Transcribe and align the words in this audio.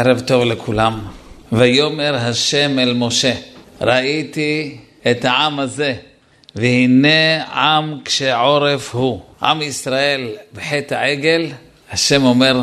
ערב 0.00 0.20
טוב 0.20 0.44
לכולם. 0.44 1.00
ויאמר 1.52 2.16
השם 2.16 2.78
אל 2.78 2.94
משה, 2.94 3.34
ראיתי 3.80 4.78
את 5.10 5.24
העם 5.24 5.58
הזה, 5.58 5.94
והנה 6.54 7.44
עם 7.44 7.98
קשה 8.04 8.36
עורף 8.36 8.94
הוא. 8.94 9.20
עם 9.42 9.62
ישראל 9.62 10.28
בחטא 10.54 10.94
העגל, 10.94 11.46
השם 11.92 12.24
אומר, 12.24 12.62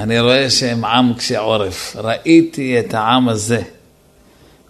אני 0.00 0.20
רואה 0.20 0.50
שהם 0.50 0.84
עם 0.84 1.14
קשה 1.14 1.38
עורף. 1.38 1.96
ראיתי 1.96 2.80
את 2.80 2.94
העם 2.94 3.28
הזה, 3.28 3.62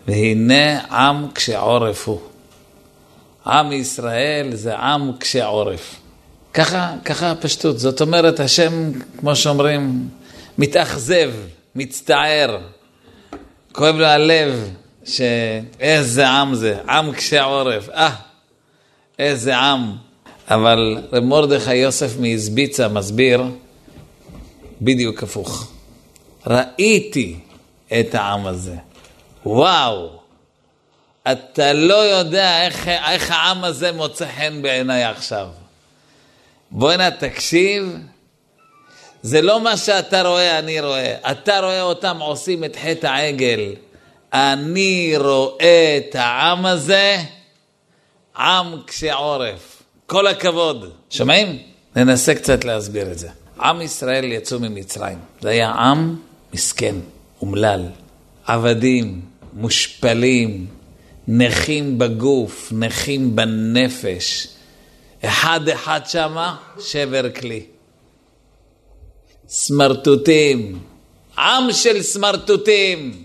והנה 0.09 0.81
עם 0.81 1.27
קשה 1.33 1.59
עורף 1.59 2.09
הוא. 2.09 2.21
עם 3.47 3.73
ישראל 3.73 4.49
זה 4.53 4.77
עם 4.77 5.13
קשה 5.19 5.47
עורף. 5.47 5.97
ככה, 6.55 6.93
ככה 7.05 7.31
הפשטות. 7.31 7.79
זאת 7.79 8.01
אומרת, 8.01 8.41
השם, 8.41 8.93
כמו 9.19 9.37
שאומרים, 9.37 10.09
מתאכזב, 10.59 11.31
מצטער, 11.79 12.59
כואב 13.73 13.95
לו 13.95 14.07
הלב, 14.07 14.75
שאיזה 15.05 16.29
עם 16.29 16.55
זה, 16.55 16.81
עם 16.89 17.13
קשה 17.13 17.43
עורף, 17.43 17.89
אה, 17.89 18.15
איזה 19.19 19.57
עם. 19.57 19.93
אבל 20.49 20.97
רב 21.13 21.25
מרדכי 21.25 21.75
יוסף 21.75 22.17
מאזביצה 22.21 22.89
מסביר 22.89 23.45
בדיוק 24.81 25.23
הפוך. 25.23 25.73
ראיתי 26.47 27.37
את 28.01 28.15
העם 28.15 28.47
הזה. 28.47 28.77
וואו, 29.47 30.19
אתה 31.33 31.73
לא 31.73 31.95
יודע 31.95 32.67
איך, 32.67 32.89
איך 32.89 33.31
העם 33.31 33.65
הזה 33.65 33.93
מוצא 33.93 34.27
חן 34.37 34.63
בעיניי 34.63 35.05
עכשיו. 35.05 35.49
בוא'נה, 36.71 37.11
תקשיב, 37.11 37.97
זה 39.29 39.43
לא 39.43 39.61
מה 39.61 39.77
שאתה 39.77 40.23
רואה, 40.23 40.59
אני 40.59 40.81
רואה. 40.81 41.15
אתה 41.31 41.61
רואה 41.61 41.83
אותם 41.83 42.17
עושים 42.21 42.65
את 42.65 42.77
חטא 42.77 43.07
העגל. 43.07 43.75
אני 44.33 45.15
רואה 45.17 45.99
את 45.99 46.15
העם 46.15 46.67
הזה, 46.67 47.19
עם 48.37 48.67
קשה 48.87 49.15
עורף. 49.15 49.83
כל 50.07 50.27
הכבוד. 50.27 50.93
שומעים? 51.11 51.59
ננסה 51.97 52.35
קצת 52.35 52.65
להסביר 52.65 53.13
את 53.13 53.19
זה. 53.19 53.29
עם 53.61 53.81
ישראל 53.81 54.25
יצאו 54.25 54.61
ממצרים. 54.61 55.19
זה 55.41 55.49
היה 55.49 55.71
עם 55.71 56.17
מסכן, 56.55 56.95
אומלל, 57.41 57.85
עבדים, 58.47 59.21
מושפלים, 59.53 60.67
נכים 61.29 61.99
בגוף, 61.99 62.73
נכים 62.73 63.37
בנפש. 63.37 64.49
אחד-אחד 65.25 66.01
שמה, 66.07 66.57
שבר 66.81 67.31
כלי. 67.31 67.63
סמרטוטים, 69.49 70.79
עם 71.39 71.73
של 71.73 72.03
סמרטוטים. 72.03 73.25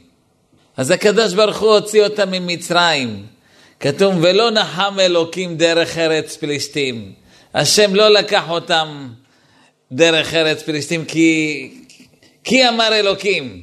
אז 0.78 0.92
הקדוש 0.92 1.34
ברוך 1.34 1.58
הוא 1.58 1.74
הוציא 1.74 2.04
אותם 2.04 2.32
ממצרים. 2.32 3.26
כתוב, 3.80 4.16
ולא 4.22 4.52
נחם 4.52 5.00
אלוקים 5.00 5.58
דרך 5.58 5.98
ארץ 5.98 6.38
פלישתים. 6.38 7.12
השם 7.54 7.96
לא 7.96 8.10
לקח 8.10 8.50
אותם 8.50 9.10
דרך 9.92 10.34
ארץ 10.34 10.62
פלישתים, 10.62 11.06
כי, 11.06 11.70
כי 12.44 12.70
אמר 12.70 12.90
אלוקים, 12.94 13.62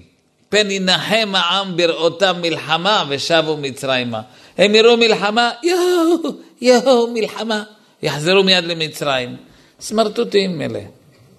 פן 0.49 0.71
ינחם 0.71 1.33
העם 1.35 1.77
בראותם 1.77 2.37
מלחמה 2.41 3.05
ושבו 3.09 3.57
מצרימה. 3.57 4.21
הם 4.59 4.75
יראו 4.75 4.97
מלחמה, 4.97 5.51
יואו, 5.63 6.33
יואו, 6.61 7.07
מלחמה. 7.13 7.63
יחזרו 8.03 8.43
מיד 8.43 8.65
למצרים. 8.65 9.37
סמרטוטים 9.81 10.63
אלה, 10.63 10.81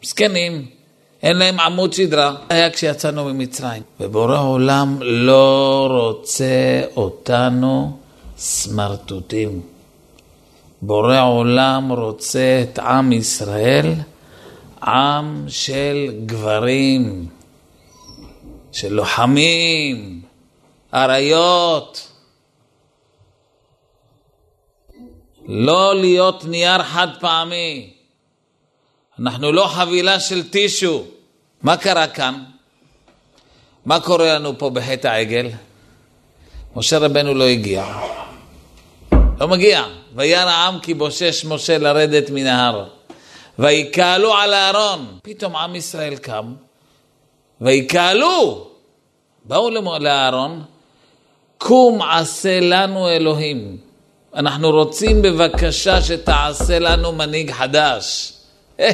זקנים, 0.03 0.80
אין 1.23 1.37
להם 1.37 1.59
עמוד 1.59 1.93
שדרה. 1.93 2.35
היה 2.49 2.69
כשיצאנו 2.69 3.25
ממצרים. 3.25 3.83
ובורא 3.99 4.39
עולם 4.39 4.97
לא 5.01 5.87
רוצה 5.91 6.81
אותנו 6.95 7.97
סמרטוטים. 8.37 9.61
בורא 10.81 11.21
עולם 11.21 11.91
רוצה 11.91 12.63
את 12.63 12.79
עם 12.79 13.11
ישראל, 13.11 13.93
עם 14.83 15.45
של 15.47 16.13
גברים, 16.25 17.27
של 18.71 18.93
לוחמים, 18.93 20.21
אריות. 20.93 22.07
לא 25.47 25.95
להיות 25.95 26.45
נייר 26.45 26.83
חד 26.83 27.07
פעמי. 27.19 28.00
אנחנו 29.19 29.51
לא 29.51 29.67
חבילה 29.67 30.19
של 30.19 30.49
טישו. 30.49 31.03
מה 31.61 31.77
קרה 31.77 32.07
כאן? 32.07 32.43
מה 33.85 33.99
קורה 33.99 34.33
לנו 34.33 34.57
פה 34.57 34.69
בחטא 34.69 35.07
העגל? 35.07 35.49
משה 36.75 36.97
רבנו 36.97 37.33
לא 37.33 37.43
הגיע. 37.43 37.85
לא 39.39 39.47
מגיע. 39.47 39.83
וירא 40.15 40.49
העם 40.49 40.79
כי 40.79 40.93
בושש 40.93 41.45
משה 41.45 41.77
לרדת 41.77 42.29
מן 42.29 42.45
ההר. 42.45 42.87
ויקהלו 43.59 44.33
על 44.33 44.53
הארון. 44.53 45.19
פתאום 45.23 45.55
עם 45.55 45.75
ישראל 45.75 46.15
קם. 46.15 46.53
ויקהלו. 47.61 48.67
באו 49.45 49.69
לאהרון, 49.99 50.63
קום 51.57 52.01
עשה 52.01 52.59
לנו 52.59 53.09
אלוהים. 53.09 53.77
אנחנו 54.35 54.69
רוצים 54.69 55.21
בבקשה 55.21 56.01
שתעשה 56.01 56.79
לנו 56.79 57.11
מנהיג 57.11 57.51
חדש. 57.51 58.33
אה, 58.79 58.91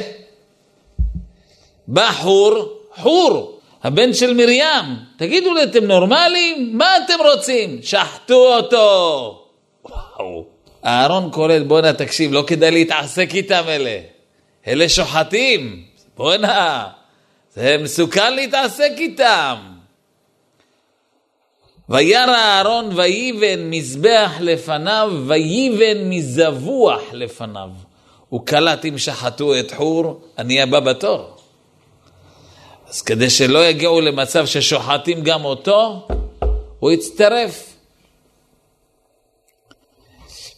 בא 1.88 2.12
חור, 2.12 2.78
חור, 2.94 3.60
הבן 3.82 4.14
של 4.14 4.34
מרים, 4.34 4.84
תגידו 5.16 5.54
לי, 5.54 5.62
אתם 5.62 5.84
נורמלים? 5.84 6.70
מה 6.72 6.96
אתם 6.96 7.14
רוצים? 7.32 7.78
שחטו 7.82 8.56
אותו. 8.56 9.44
וואו. 9.84 10.44
אהרון 10.84 11.30
קורא, 11.30 11.54
בואנה 11.66 11.92
תקשיב, 11.92 12.32
לא 12.32 12.44
כדאי 12.46 12.70
להתעסק 12.70 13.34
איתם 13.34 13.62
אלה. 13.68 13.98
אלה 14.66 14.88
שוחטים, 14.88 15.84
בואנה, 16.16 16.88
זה 17.54 17.76
מסוכן 17.82 18.34
להתעסק 18.34 18.92
איתם. 18.98 19.56
וירא 21.88 22.34
אהרון 22.34 22.90
ויבן 22.94 23.70
מזבח 23.70 24.32
לפניו, 24.40 25.12
ויבן 25.26 26.10
מזבוח 26.10 27.00
לפניו. 27.12 27.70
הוא 28.28 28.46
קלט 28.46 28.84
אם 28.84 28.98
שחטו 28.98 29.58
את 29.58 29.74
חור, 29.76 30.20
אני 30.38 30.62
הבא 30.62 30.80
בתור. 30.80 31.36
אז 32.88 33.02
כדי 33.02 33.30
שלא 33.30 33.66
יגיעו 33.66 34.00
למצב 34.00 34.46
ששוחטים 34.46 35.22
גם 35.22 35.44
אותו, 35.44 36.08
הוא 36.78 36.90
הצטרף. 36.90 37.74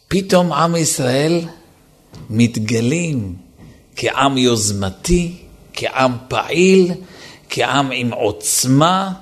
פתאום 0.08 0.52
עם 0.52 0.76
ישראל 0.76 1.40
מתגלים 2.30 3.36
כעם 3.96 4.38
יוזמתי, 4.38 5.32
כעם 5.72 6.16
פעיל, 6.28 6.92
כעם 7.50 7.90
עם 7.90 8.12
עוצמה. 8.12 9.12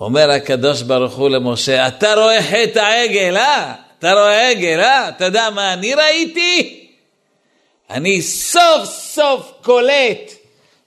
אומר 0.00 0.30
הקדוש 0.30 0.82
ברוך 0.82 1.14
הוא 1.14 1.28
למשה, 1.28 1.88
אתה 1.88 2.14
רואה 2.14 2.42
חטא 2.42 2.78
העגל, 2.78 3.36
אה? 3.36 3.74
אתה 3.98 4.12
רואה 4.12 4.50
עגל, 4.50 4.80
אה? 4.80 5.08
אתה 5.08 5.24
יודע 5.24 5.48
מה 5.54 5.72
אני 5.72 5.94
ראיתי? 5.94 6.83
אני 7.94 8.22
סוף 8.22 8.84
סוף 8.84 9.52
קולט 9.62 10.32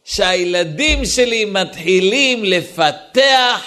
שהילדים 0.04 1.06
שלי 1.06 1.46
מתחילים 1.46 2.44
לפתח 2.44 3.62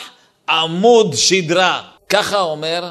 עמוד 0.49 1.15
שדרה. 1.15 1.83
ככה 2.09 2.41
אומר 2.41 2.91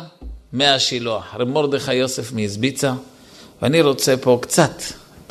מהשילוח, 0.54 1.36
רב 1.36 1.48
מרדכי 1.48 1.94
יוסף 1.94 2.32
מאזביצה, 2.32 2.94
ואני 3.62 3.82
רוצה 3.82 4.18
פה 4.18 4.40
קצת, 4.42 4.82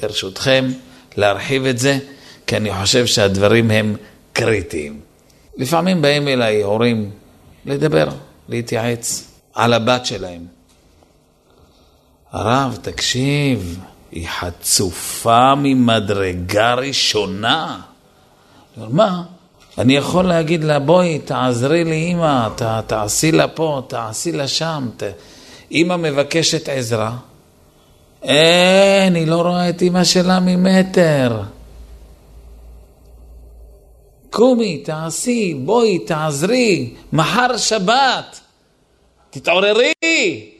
ברשותכם, 0.02 0.72
להרחיב 1.16 1.66
את 1.66 1.78
זה, 1.78 1.98
כי 2.46 2.56
אני 2.56 2.80
חושב 2.80 3.06
שהדברים 3.06 3.70
הם 3.70 3.96
קריטיים. 4.32 5.00
לפעמים 5.56 6.02
באים 6.02 6.28
אליי 6.28 6.62
הורים 6.62 7.10
לדבר, 7.66 8.08
להתייעץ 8.48 9.24
על 9.54 9.72
הבת 9.72 10.06
שלהם. 10.06 10.46
הרב, 12.32 12.78
תקשיב, 12.82 13.78
היא 14.10 14.28
חצופה 14.28 15.54
ממדרגה 15.54 16.74
ראשונה. 16.74 17.80
מה? 18.76 19.22
אני 19.78 19.96
יכול 19.96 20.24
להגיד 20.24 20.64
לה, 20.64 20.78
בואי, 20.78 21.18
תעזרי 21.18 21.84
לי, 21.84 22.12
אמא, 22.12 22.48
ת, 22.56 22.62
תעשי 22.86 23.32
לה 23.32 23.48
פה, 23.48 23.82
תעשי 23.88 24.32
לה 24.32 24.48
שם. 24.48 24.88
ת... 24.96 25.02
אמא 25.72 25.96
מבקשת 25.96 26.68
עזרה. 26.68 27.16
אין, 28.22 29.14
היא 29.14 29.26
לא 29.26 29.42
רואה 29.42 29.68
את 29.68 29.82
אמא 29.82 30.04
שלה 30.04 30.40
ממטר. 30.40 31.42
קומי, 34.30 34.78
תעשי, 34.78 35.54
בואי, 35.54 35.98
תעזרי, 35.98 36.94
מחר 37.12 37.56
שבת, 37.56 38.40
תתעוררי. 39.30 40.57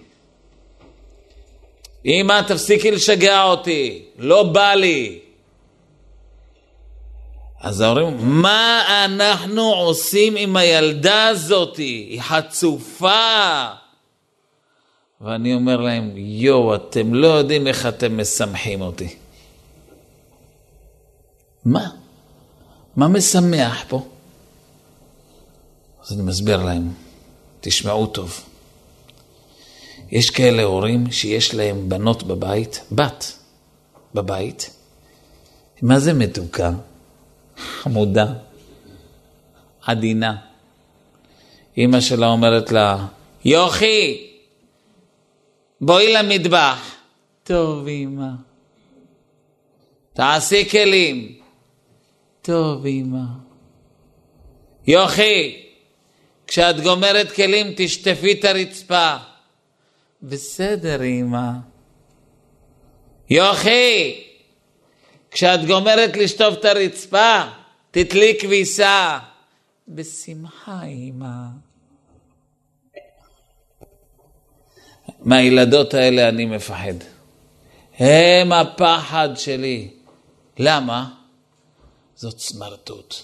אמא, 2.08 2.40
תפסיקי 2.46 2.90
לשגע 2.90 3.43
אותי, 3.43 4.02
לא 4.19 4.43
בא 4.43 4.75
לי. 4.75 5.19
אז 7.60 7.81
ההורים, 7.81 8.16
מה 8.20 8.82
אנחנו 9.05 9.72
עושים 9.75 10.37
עם 10.37 10.56
הילדה 10.56 11.26
הזאתי? 11.26 12.06
היא 12.10 12.20
חצופה. 12.20 13.66
ואני 15.20 15.55
אומר 15.55 15.76
להם, 15.76 16.12
יואו, 16.16 16.75
אתם 16.75 17.14
לא 17.14 17.26
יודעים 17.26 17.66
איך 17.66 17.87
אתם 17.87 18.20
משמחים 18.20 18.81
אותי. 18.81 19.16
מה? 21.64 21.88
מה 22.96 23.08
משמח 23.08 23.84
פה? 23.88 24.06
אז 26.05 26.12
אני 26.12 26.22
מסביר 26.22 26.62
להם, 26.62 26.93
תשמעו 27.60 28.06
טוב. 28.06 28.47
יש 30.10 30.31
כאלה 30.31 30.62
הורים 30.62 31.10
שיש 31.10 31.55
להם 31.55 31.88
בנות 31.88 32.22
בבית, 32.22 32.81
בת 32.93 33.38
בבית, 34.14 34.70
מה 35.82 35.99
זה 35.99 36.12
מתוקה? 36.12 36.70
חמודה, 37.56 38.26
עדינה. 39.82 40.37
אימא 41.76 42.00
שלה 42.00 42.26
אומרת 42.26 42.72
לה, 42.72 43.06
יוכי, 43.44 44.26
בואי 45.81 46.12
למטבח. 46.12 46.94
טוב, 47.44 47.87
אימא. 47.87 48.28
תעשי 50.12 50.69
כלים. 50.69 51.38
טוב, 52.43 52.84
אימא. 52.84 53.25
יוכי, 54.87 55.62
כשאת 56.46 56.81
גומרת 56.81 57.32
כלים, 57.32 57.66
תשטפי 57.76 58.32
את 58.32 58.44
הרצפה. 58.44 59.16
בסדר, 60.23 61.03
אימא. 61.03 61.50
יוכי, 63.31 64.25
כשאת 65.31 65.65
גומרת 65.67 66.17
לשטוף 66.17 66.55
את 66.59 66.65
הרצפה, 66.65 67.43
תתלי 67.91 68.37
כביסה. 68.41 69.19
בשמחה, 69.88 70.82
אימא. 70.82 71.26
מהילדות 75.20 75.94
האלה 75.94 76.29
אני 76.29 76.47
מפחד. 76.47 76.94
הם 77.99 78.53
הפחד 78.53 79.29
שלי. 79.37 79.91
למה? 80.59 81.11
זאת 82.15 82.38
סמרטוט. 82.38 83.15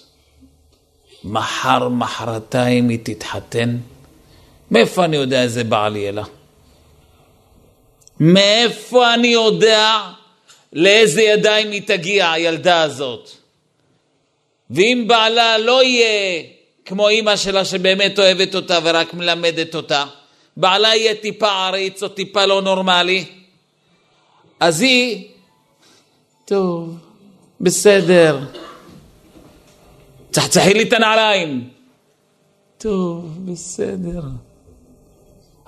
מחר, 1.23 1.89
מחרתיים 1.89 2.89
היא 2.89 2.99
תתחתן. 3.03 3.77
מאיפה 4.71 5.05
אני 5.05 5.15
יודע 5.15 5.41
איזה 5.41 5.63
בעל 5.63 5.95
יהיה 5.95 6.11
לה? 6.11 6.23
מאיפה 8.19 9.13
אני 9.13 9.27
יודע 9.27 9.99
לאיזה 10.73 11.21
ידיים 11.21 11.71
היא 11.71 11.81
תגיע, 11.85 12.31
הילדה 12.31 12.81
הזאת? 12.81 13.29
ואם 14.69 15.03
בעלה 15.07 15.57
לא 15.57 15.83
יהיה 15.83 16.43
כמו 16.85 17.09
אימא 17.09 17.35
שלה 17.35 17.65
שבאמת 17.65 18.19
אוהבת 18.19 18.55
אותה 18.55 18.79
ורק 18.83 19.13
מלמדת 19.13 19.75
אותה, 19.75 20.05
בעלה 20.57 20.95
יהיה 20.95 21.15
טיפה 21.15 21.67
עריץ 21.67 22.03
או 22.03 22.07
טיפה 22.07 22.45
לא 22.45 22.61
נורמלי, 22.61 23.25
אז 24.59 24.81
היא, 24.81 25.27
טוב, 26.45 26.97
בסדר, 27.61 28.39
צחצחי 30.31 30.73
לי 30.73 30.83
את 30.83 30.93
הנעליים. 30.93 31.69
טוב, 32.77 33.51
בסדר. 33.51 34.21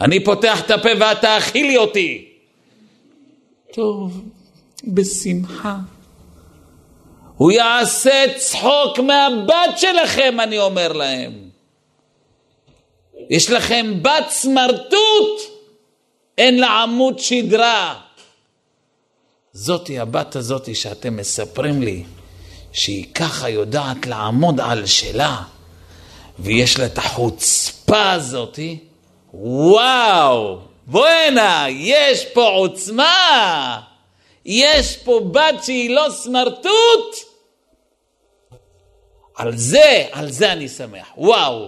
אני 0.02 0.24
פותח 0.24 0.62
את 0.62 0.72
הפה 0.72 0.90
ואת 1.00 1.22
תאכילי 1.22 1.78
אותי. 1.78 2.37
טוב, 3.78 4.22
בשמחה. 4.84 5.78
הוא 7.36 7.52
יעשה 7.52 8.26
צחוק 8.38 9.00
מהבת 9.00 9.78
שלכם, 9.78 10.38
אני 10.40 10.60
אומר 10.60 10.94
להם. 10.94 11.50
יש 13.30 13.50
לכם 13.52 13.94
בת 14.02 14.30
סמרטוט, 14.30 15.42
אין 16.38 16.60
לה 16.60 16.68
עמוד 16.68 17.20
שדרה. 17.20 18.02
זאתי 19.54 20.00
הבת 20.00 20.36
הזאתי 20.36 20.76
שאתם 20.76 21.18
מספרים 21.18 21.82
לי, 21.82 22.04
שהיא 22.72 23.06
ככה 23.14 23.50
יודעת 23.50 24.06
לעמוד 24.06 24.60
על 24.60 24.86
שלה, 24.86 25.44
ויש 26.40 26.80
לה 26.80 26.86
את 26.86 26.98
החוצפה 26.98 28.12
הזאתי, 28.12 28.80
וואו, 29.34 30.67
בואנה, 30.90 31.66
יש 31.70 32.26
פה 32.26 32.48
עוצמה, 32.48 33.82
יש 34.46 34.98
פה 34.98 35.20
בת 35.32 35.64
שהיא 35.64 35.90
לא 35.90 36.08
סמרטוט. 36.10 37.16
על 39.36 39.58
זה, 39.58 40.06
על 40.12 40.32
זה 40.32 40.52
אני 40.52 40.70
שמח. 40.70 41.08
וואו, 41.18 41.68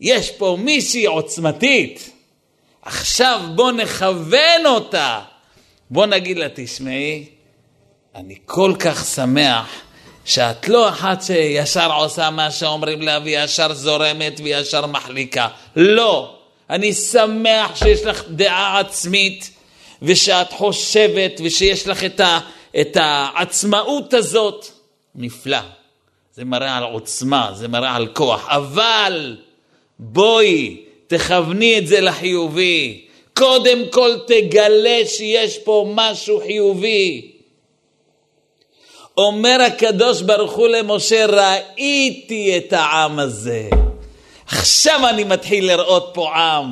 יש 0.00 0.30
פה 0.30 0.56
מישהי 0.60 1.06
עוצמתית. 1.06 2.10
עכשיו 2.82 3.40
בוא 3.54 3.72
נכוון 3.72 4.66
אותה. 4.66 5.20
בוא 5.90 6.06
נגיד 6.06 6.38
לה, 6.38 6.46
תשמעי, 6.54 7.26
אני 8.14 8.36
כל 8.46 8.74
כך 8.78 9.04
שמח 9.04 9.68
שאת 10.24 10.68
לא 10.68 10.88
אחת 10.88 11.22
שישר 11.22 11.92
עושה 11.92 12.30
מה 12.30 12.50
שאומרים 12.50 13.02
לה 13.02 13.18
וישר 13.24 13.72
זורמת 13.72 14.40
וישר 14.42 14.86
מחליקה. 14.86 15.48
לא. 15.76 16.41
אני 16.72 16.92
שמח 16.92 17.76
שיש 17.76 18.04
לך 18.04 18.24
דעה 18.28 18.80
עצמית 18.80 19.50
ושאת 20.02 20.52
חושבת 20.52 21.40
ושיש 21.44 21.88
לך 21.88 22.04
את, 22.04 22.20
ה, 22.20 22.40
את 22.80 22.96
העצמאות 23.00 24.14
הזאת. 24.14 24.66
נפלא. 25.14 25.58
זה 26.34 26.44
מראה 26.44 26.76
על 26.76 26.84
עוצמה, 26.84 27.50
זה 27.54 27.68
מראה 27.68 27.96
על 27.96 28.06
כוח. 28.06 28.48
אבל 28.48 29.36
בואי, 29.98 30.76
תכווני 31.06 31.78
את 31.78 31.86
זה 31.86 32.00
לחיובי. 32.00 33.06
קודם 33.34 33.78
כל 33.90 34.10
תגלה 34.26 34.98
שיש 35.06 35.58
פה 35.58 35.92
משהו 35.94 36.40
חיובי. 36.40 37.32
אומר 39.16 39.58
הקדוש 39.66 40.22
ברוך 40.22 40.52
הוא 40.52 40.68
למשה, 40.68 41.26
ראיתי 41.26 42.56
את 42.58 42.72
העם 42.72 43.18
הזה. 43.18 43.68
עכשיו 44.46 45.08
אני 45.08 45.24
מתחיל 45.24 45.66
לראות 45.66 46.10
פה 46.14 46.36
עם. 46.36 46.66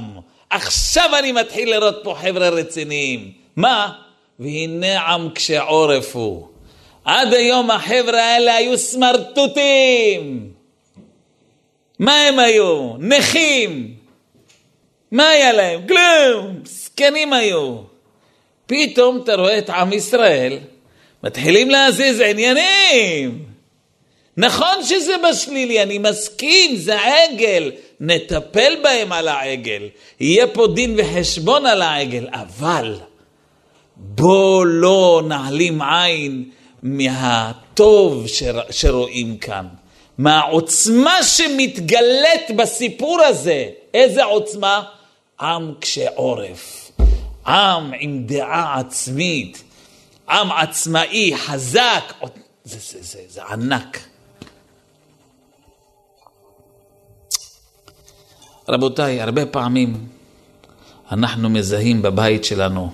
עכשיו 0.50 1.10
אני 1.18 1.32
מתחיל 1.32 1.70
לראות 1.70 2.00
פה 2.02 2.16
חבר'ה 2.20 2.48
רציניים. 2.48 3.32
מה? 3.56 3.92
והנה 4.38 5.00
עם 5.00 5.30
קשה 5.30 5.62
עורף 5.62 6.16
הוא. 6.16 6.46
עד 7.04 7.34
היום 7.34 7.70
החבר'ה 7.70 8.22
האלה 8.22 8.54
היו 8.54 8.78
סמרטוטים. 8.78 10.50
מה 11.98 12.20
הם 12.20 12.38
היו? 12.38 12.92
נכים. 12.98 13.94
מה 15.12 15.28
היה 15.28 15.52
להם? 15.52 15.80
כלום. 15.88 16.60
זקנים 16.64 17.32
היו. 17.32 17.76
פתאום 18.66 19.20
אתה 19.24 19.34
רואה 19.34 19.58
את 19.58 19.70
עם 19.70 19.92
ישראל, 19.92 20.58
מתחילים 21.24 21.70
להזיז 21.70 22.20
עניינים. 22.20 23.49
נכון 24.40 24.84
שזה 24.84 25.12
בשלילי, 25.30 25.82
אני 25.82 25.98
מסכים, 25.98 26.76
זה 26.76 26.96
עגל, 27.00 27.72
נטפל 28.00 28.72
בהם 28.82 29.12
על 29.12 29.28
העגל, 29.28 29.88
יהיה 30.20 30.46
פה 30.46 30.66
דין 30.66 30.94
וחשבון 30.98 31.66
על 31.66 31.82
העגל, 31.82 32.28
אבל 32.32 32.98
בוא 33.96 34.66
לא 34.66 35.22
נעלים 35.28 35.82
עין 35.82 36.50
מהטוב 36.82 38.26
שרואים 38.70 39.38
כאן, 39.38 39.66
מהעוצמה 40.18 41.22
שמתגלית 41.22 42.50
בסיפור 42.56 43.20
הזה. 43.22 43.68
איזה 43.94 44.24
עוצמה? 44.24 44.82
עם 45.40 45.74
קשה 45.80 46.08
עורף, 46.14 46.90
עם 47.46 47.92
עם 48.00 48.22
דעה 48.26 48.80
עצמית, 48.80 49.62
עם 50.30 50.52
עצמאי, 50.52 51.36
חזק, 51.36 52.12
זה, 52.64 52.78
זה, 52.78 52.98
זה, 53.02 53.18
זה 53.28 53.44
ענק. 53.44 54.09
רבותיי, 58.70 59.20
הרבה 59.20 59.46
פעמים 59.46 60.06
אנחנו 61.12 61.50
מזהים 61.50 62.02
בבית 62.02 62.44
שלנו, 62.44 62.92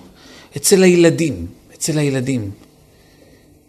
אצל 0.57 0.83
הילדים, 0.83 1.47
אצל 1.73 1.97
הילדים, 1.97 2.51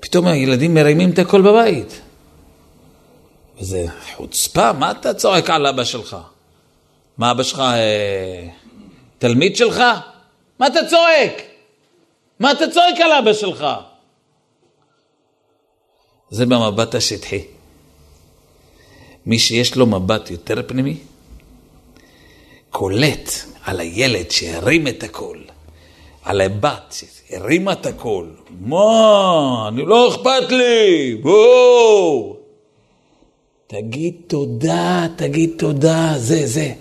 פתאום 0.01 0.27
הילדים 0.27 0.75
מרימים 0.75 1.11
את 1.11 1.19
הכל 1.19 1.43
בבית. 1.43 2.01
וזה 3.61 3.87
חוצפה, 4.17 4.73
מה 4.73 4.91
אתה 4.91 5.15
צועק 5.15 5.51
על 5.51 5.67
אבא 5.67 5.85
שלך? 5.85 6.17
מה 7.19 7.31
אבא 7.31 7.43
שלך 7.43 7.61
אה, 7.61 8.49
תלמיד 9.19 9.57
שלך? 9.57 9.83
מה 10.59 10.67
אתה 10.67 10.81
צועק? 10.91 11.43
מה 12.39 12.53
אתה 12.53 12.65
צועק 12.71 13.01
על 13.01 13.13
אבא 13.13 13.33
שלך? 13.33 13.67
זה 16.31 16.47
במבט 16.47 16.95
השטחי. 16.95 17.45
מי 19.27 19.39
שיש 19.39 19.77
לו 19.77 19.87
מבט 19.87 20.31
יותר 20.31 20.63
פנימי, 20.67 20.97
קולט 22.71 23.31
על 23.65 23.81
הילד 23.81 24.31
שהרים 24.31 24.89
את 24.89 25.03
הקול, 25.03 25.45
על 26.23 26.41
הבת 26.41 26.95
שהרימה 27.29 27.73
את 27.73 27.87
הקול. 27.87 28.37
מה, 28.61 29.69
אני 29.69 29.83
לא 29.87 30.09
אכפת 30.09 30.51
לי, 30.51 31.15
בואו. 31.15 32.37
תגיד 33.67 34.15
תודה, 34.27 35.07
תגיד 35.17 35.51
תודה, 35.57 36.13
זה, 36.17 36.47
זה. 36.47 36.73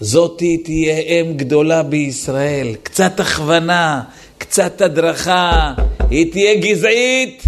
זאתי 0.00 0.56
תהיה 0.56 0.98
אם 0.98 1.36
גדולה 1.36 1.82
בישראל. 1.82 2.74
קצת 2.82 3.20
הכוונה, 3.20 4.02
קצת 4.38 4.80
הדרכה, 4.80 5.74
היא 6.10 6.32
תהיה 6.32 6.60
גזעית. 6.60 7.42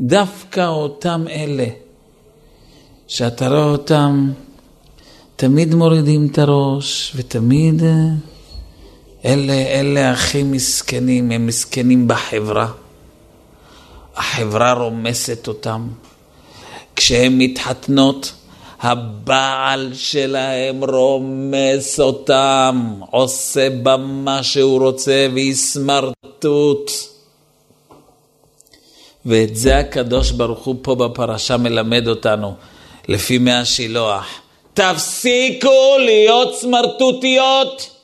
דווקא 0.00 0.68
אותם 0.68 1.24
אלה 1.30 1.66
שאתה 3.10 3.48
רואה 3.48 3.64
אותם 3.64 4.32
תמיד 5.36 5.74
מורידים 5.74 6.28
את 6.32 6.38
הראש 6.38 7.12
ותמיד 7.16 7.82
אה, 7.82 7.88
אלה, 9.24 9.52
אלה 9.52 10.10
הכי 10.10 10.42
מסכנים, 10.42 11.30
הם 11.30 11.46
מסכנים 11.46 12.08
בחברה. 12.08 12.66
החברה 14.16 14.72
רומסת 14.72 15.48
אותם. 15.48 15.88
כשהן 16.96 17.38
מתחתנות, 17.38 18.32
הבעל 18.80 19.90
שלהם 19.94 20.84
רומס 20.84 22.00
אותם, 22.00 22.94
עושה 23.10 23.70
בה 23.70 23.96
מה 23.96 24.42
שהוא 24.42 24.80
רוצה 24.80 25.26
והיא 25.34 25.54
סמרטוט. 25.54 26.90
ואת 29.26 29.56
זה 29.56 29.78
הקדוש 29.78 30.30
ברוך 30.30 30.64
הוא 30.64 30.76
פה 30.82 30.94
בפרשה 30.94 31.56
מלמד 31.56 32.08
אותנו, 32.08 32.54
לפי 33.10 33.38
מי 33.38 33.52
השילוח. 33.52 34.40
תפסיקו 34.74 35.96
להיות 35.98 36.54
סמרטוטיות. 36.54 37.96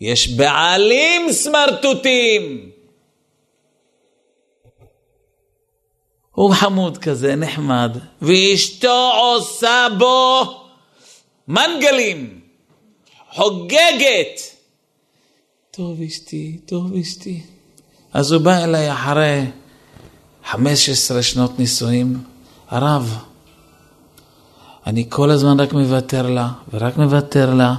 יש 0.00 0.28
בעלים 0.28 1.32
סמרטוטים. 1.32 2.70
הוא 6.32 6.54
חמוד 6.54 6.98
כזה, 6.98 7.36
נחמד, 7.36 7.98
ואשתו 8.22 9.12
עושה 9.14 9.86
בו 9.98 10.42
מנגלים, 11.48 12.40
חוגגת. 13.30 14.40
טוב 15.70 16.02
אשתי, 16.02 16.58
טוב 16.66 16.94
אשתי. 16.94 17.42
אז 18.12 18.32
הוא 18.32 18.42
בא 18.42 18.64
אליי 18.64 18.92
אחרי 18.92 19.42
15 20.44 21.22
שנות 21.22 21.58
נישואים, 21.58 22.18
הרב, 22.68 23.18
אני 24.86 25.04
כל 25.08 25.30
הזמן 25.30 25.60
רק 25.60 25.72
מוותר 25.72 26.30
לה, 26.30 26.48
ורק 26.72 26.96
מוותר 26.96 27.54
לה, 27.54 27.74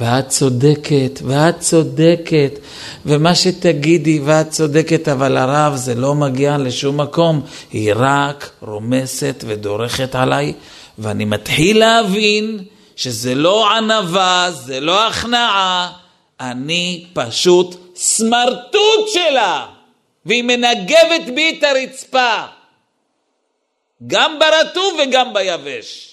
ואת 0.00 0.28
צודקת, 0.28 1.20
ואת 1.22 1.60
צודקת, 1.60 2.58
ומה 3.06 3.34
שתגידי, 3.34 4.20
ואת 4.24 4.50
צודקת, 4.50 5.08
אבל 5.08 5.36
הרב, 5.36 5.76
זה 5.76 5.94
לא 5.94 6.14
מגיע 6.14 6.58
לשום 6.58 7.00
מקום, 7.00 7.40
היא 7.72 7.92
רק 7.96 8.50
רומסת 8.60 9.44
ודורכת 9.46 10.14
עליי, 10.14 10.52
ואני 10.98 11.24
מתחיל 11.24 11.78
להבין 11.78 12.64
שזה 12.96 13.34
לא 13.34 13.76
ענווה, 13.76 14.50
זה 14.50 14.80
לא 14.80 15.06
הכנעה, 15.08 15.92
אני 16.40 17.04
פשוט 17.12 17.76
סמרטוט 17.96 19.08
שלה, 19.08 19.66
והיא 20.26 20.42
מנגבת 20.42 21.34
בי 21.34 21.54
את 21.58 21.64
הרצפה, 21.64 22.34
גם 24.06 24.38
ברטוב 24.38 24.98
וגם 25.02 25.34
ביבש. 25.34 26.07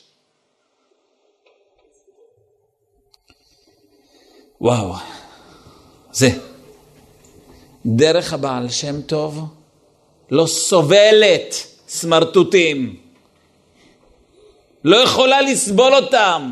וואו, 4.65 4.93
זה. 6.11 6.29
דרך 7.85 8.33
הבעל 8.33 8.69
שם 8.69 9.01
טוב 9.01 9.39
לא 10.31 10.47
סובלת 10.47 11.55
סמרטוטים. 11.87 12.95
לא 14.83 14.97
יכולה 14.97 15.41
לסבול 15.41 15.95
אותם, 15.95 16.51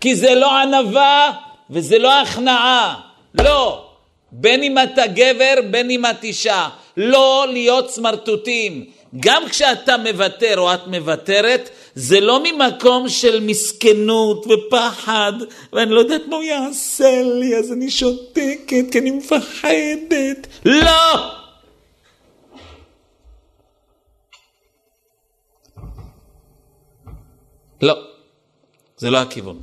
כי 0.00 0.16
זה 0.16 0.34
לא 0.34 0.58
ענווה 0.60 1.32
וזה 1.70 1.98
לא 1.98 2.20
הכנעה. 2.20 3.00
לא. 3.34 3.86
בין 4.32 4.62
אם 4.62 4.78
אתה 4.78 5.06
גבר, 5.06 5.54
בין 5.70 5.90
אם 5.90 6.06
את 6.06 6.24
אישה. 6.24 6.68
לא 6.96 7.46
להיות 7.52 7.90
סמרטוטים. 7.90 8.84
גם 9.20 9.48
כשאתה 9.48 9.96
מוותר 9.96 10.58
או 10.58 10.74
את 10.74 10.86
מוותרת, 10.86 11.70
זה 11.98 12.20
לא 12.20 12.40
ממקום 12.44 13.08
של 13.08 13.40
מסכנות 13.40 14.46
ופחד, 14.46 15.32
ואני 15.72 15.90
לא 15.90 16.00
יודעת 16.00 16.22
מה 16.28 16.36
הוא 16.36 16.44
יעשה 16.44 17.22
לי, 17.22 17.56
אז 17.56 17.72
אני 17.72 17.90
שותקת 17.90 18.84
כי 18.92 18.98
אני 18.98 19.10
מפחדת. 19.10 20.46
לא! 20.64 21.32
לא, 27.82 27.94
זה 28.96 29.10
לא 29.10 29.18
הכיוון. 29.18 29.60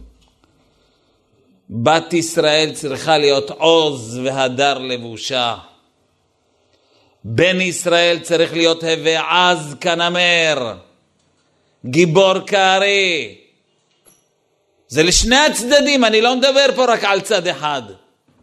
בת 1.69 2.13
ישראל 2.13 2.71
צריכה 2.73 3.17
להיות 3.17 3.49
עוז 3.49 4.19
והדר 4.23 4.77
לבושה. 4.77 5.55
בן 7.23 7.61
ישראל 7.61 8.19
צריך 8.19 8.53
להיות 8.53 8.83
הווה 8.83 9.49
עז 9.51 9.75
כנמר. 9.81 10.73
גיבור 11.85 12.39
כארי. 12.47 13.35
זה 14.87 15.03
לשני 15.03 15.37
הצדדים, 15.37 16.05
אני 16.05 16.21
לא 16.21 16.35
מדבר 16.35 16.65
פה 16.75 16.85
רק 16.85 17.03
על 17.03 17.21
צד 17.21 17.47
אחד. 17.47 17.81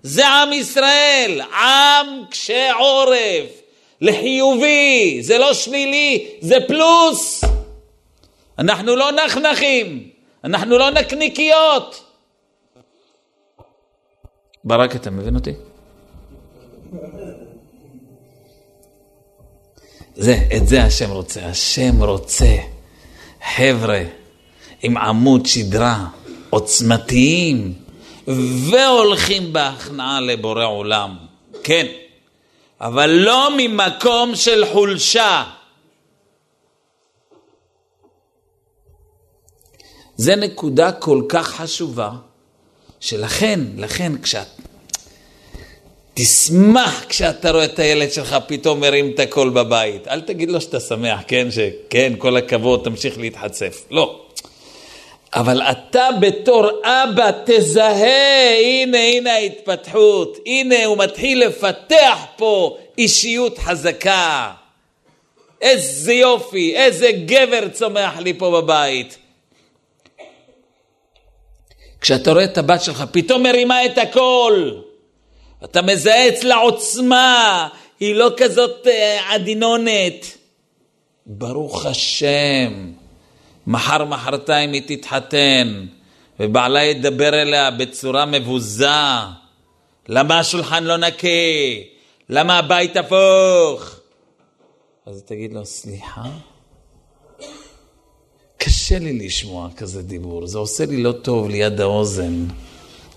זה 0.02 0.28
עם 0.28 0.52
ישראל, 0.52 1.40
עם 1.40 2.24
קשה 2.30 2.72
עורף, 2.72 3.60
לחיובי, 4.00 5.18
זה 5.22 5.38
לא 5.38 5.54
שלילי, 5.54 6.28
זה 6.40 6.56
פלוס. 6.68 7.44
אנחנו 8.58 8.96
לא 8.96 9.10
נחנחים, 9.12 10.08
אנחנו 10.44 10.78
לא 10.78 10.90
נקניקיות. 10.90 12.04
ברק, 14.64 14.96
אתה 14.96 15.10
מבין 15.10 15.34
אותי? 15.34 15.52
זה, 20.14 20.36
את 20.56 20.66
זה 20.68 20.82
השם 20.82 21.10
רוצה. 21.10 21.46
השם 21.46 22.02
רוצה 22.02 22.56
חבר'ה 23.56 24.02
עם 24.82 24.96
עמוד 24.96 25.46
שדרה 25.46 26.06
עוצמתיים 26.50 27.74
והולכים 28.70 29.52
בהכנעה 29.52 30.20
לבורא 30.20 30.64
עולם. 30.64 31.16
כן, 31.62 31.86
אבל 32.80 33.10
לא 33.10 33.48
ממקום 33.56 34.36
של 34.36 34.64
חולשה. 34.72 35.44
זה 40.16 40.36
נקודה 40.36 40.92
כל 40.92 41.22
כך 41.28 41.48
חשובה, 41.48 42.10
שלכן, 43.00 43.60
לכן 43.76 44.22
כשאת 44.22 44.46
תשמח 46.14 47.04
כשאתה 47.08 47.50
רואה 47.50 47.64
את 47.64 47.78
הילד 47.78 48.12
שלך 48.12 48.36
פתאום 48.46 48.80
מרים 48.80 49.10
את 49.14 49.20
הקול 49.20 49.50
בבית. 49.50 50.08
אל 50.08 50.20
תגיד 50.20 50.50
לו 50.50 50.60
שאתה 50.60 50.80
שמח, 50.80 51.20
כן, 51.26 51.48
שכן, 51.50 52.12
כל 52.18 52.36
הכבוד, 52.36 52.80
תמשיך 52.84 53.18
להתחצף. 53.18 53.84
לא. 53.90 54.20
אבל 55.34 55.62
אתה 55.62 56.08
בתור 56.20 56.68
אבא 56.84 57.30
תזהה, 57.46 58.58
הנה, 58.60 58.98
הנה 58.98 59.32
ההתפתחות, 59.32 60.38
הנה 60.46 60.84
הוא 60.84 60.98
מתחיל 60.98 61.46
לפתח 61.46 62.18
פה 62.36 62.76
אישיות 62.98 63.58
חזקה. 63.58 64.50
איזה 65.60 66.12
יופי, 66.12 66.76
איזה 66.76 67.10
גבר 67.26 67.68
צומח 67.68 68.18
לי 68.18 68.34
פה 68.34 68.50
בבית. 68.50 69.18
כשאתה 72.00 72.32
רואה 72.32 72.44
את 72.44 72.58
הבת 72.58 72.82
שלך, 72.82 73.04
פתאום 73.12 73.42
מרימה 73.42 73.84
את 73.84 73.98
הקול. 73.98 74.82
אתה 75.64 75.82
מזהה 75.82 76.28
אצלה 76.28 76.56
עוצמה, 76.56 77.68
היא 78.00 78.14
לא 78.14 78.30
כזאת 78.36 78.86
אה, 78.86 79.34
עדינונת. 79.34 80.26
ברוך 81.26 81.86
השם, 81.86 82.92
מחר 83.66 84.04
מחרתיים 84.04 84.72
היא 84.72 84.82
תתחתן, 84.86 85.86
ובעלה 86.40 86.82
ידבר 86.82 87.42
אליה 87.42 87.70
בצורה 87.70 88.26
מבוזה. 88.26 88.86
למה 90.08 90.38
השולחן 90.38 90.84
לא 90.84 90.96
נקה? 90.96 91.28
למה 92.28 92.58
הבית 92.58 92.96
הפוך? 92.96 93.96
אז 95.06 95.22
תגיד 95.26 95.52
לו, 95.52 95.66
סליחה? 95.66 96.22
קשה 98.56 98.98
לי 98.98 99.26
לשמוע 99.26 99.68
כזה 99.76 100.02
דיבור, 100.02 100.46
זה 100.46 100.58
עושה 100.58 100.86
לי 100.86 101.02
לא 101.02 101.12
טוב 101.12 101.48
ליד 101.48 101.80
האוזן, 101.80 102.46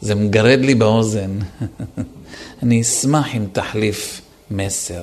זה 0.01 0.15
מגרד 0.15 0.59
לי 0.59 0.75
באוזן. 0.75 1.39
אני 2.63 2.82
אשמח 2.82 3.36
אם 3.36 3.46
תחליף 3.51 4.22
מסר. 4.51 5.01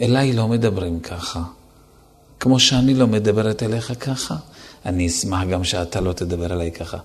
אליי 0.00 0.32
לא 0.32 0.48
מדברים 0.48 1.00
ככה. 1.00 1.40
כמו 2.40 2.60
שאני 2.60 2.94
לא 2.94 3.06
מדברת 3.06 3.62
אליך 3.62 3.92
ככה, 4.00 4.34
אני 4.86 5.06
אשמח 5.06 5.44
גם 5.50 5.64
שאתה 5.64 6.00
לא 6.00 6.12
תדבר 6.12 6.52
אליי 6.52 6.72
ככה. 6.72 6.96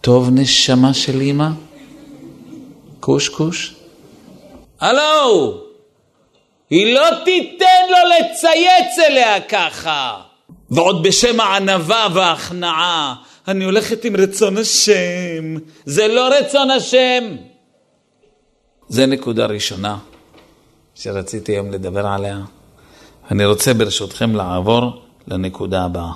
טוב, 0.00 0.28
נשמה 0.32 0.94
של 0.94 1.20
אימא? 1.20 1.48
קוש 3.00 3.28
קוש? 3.28 3.74
הלו! 4.80 5.60
היא 6.70 6.94
לא 6.94 7.06
תיתן 7.24 7.86
לו 7.90 7.96
לצייץ 8.10 8.98
אליה 9.08 9.40
ככה. 9.40 10.20
ועוד 10.70 11.02
בשם 11.02 11.40
הענווה 11.40 12.08
וההכנעה, 12.14 13.14
אני 13.48 13.64
הולכת 13.64 14.04
עם 14.04 14.16
רצון 14.16 14.58
השם. 14.58 15.56
זה 15.84 16.08
לא 16.08 16.28
רצון 16.28 16.70
השם. 16.70 17.36
זה 18.90 19.06
נקודה 19.06 19.46
ראשונה 19.46 19.98
שרציתי 20.94 21.52
היום 21.52 21.70
לדבר 21.70 22.06
עליה. 22.06 22.40
אני 23.30 23.44
רוצה 23.44 23.74
ברשותכם 23.74 24.36
לעבור 24.36 25.02
לנקודה 25.28 25.84
הבאה. 25.84 26.12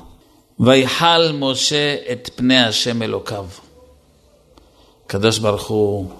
ויחל 0.61 1.33
משה 1.39 1.97
את 2.13 2.31
פני 2.35 2.61
השם 2.61 3.03
אלוקיו. 3.03 3.47
הקדוש 5.07 5.39
ברוך 5.39 5.67
הוא 5.67 6.11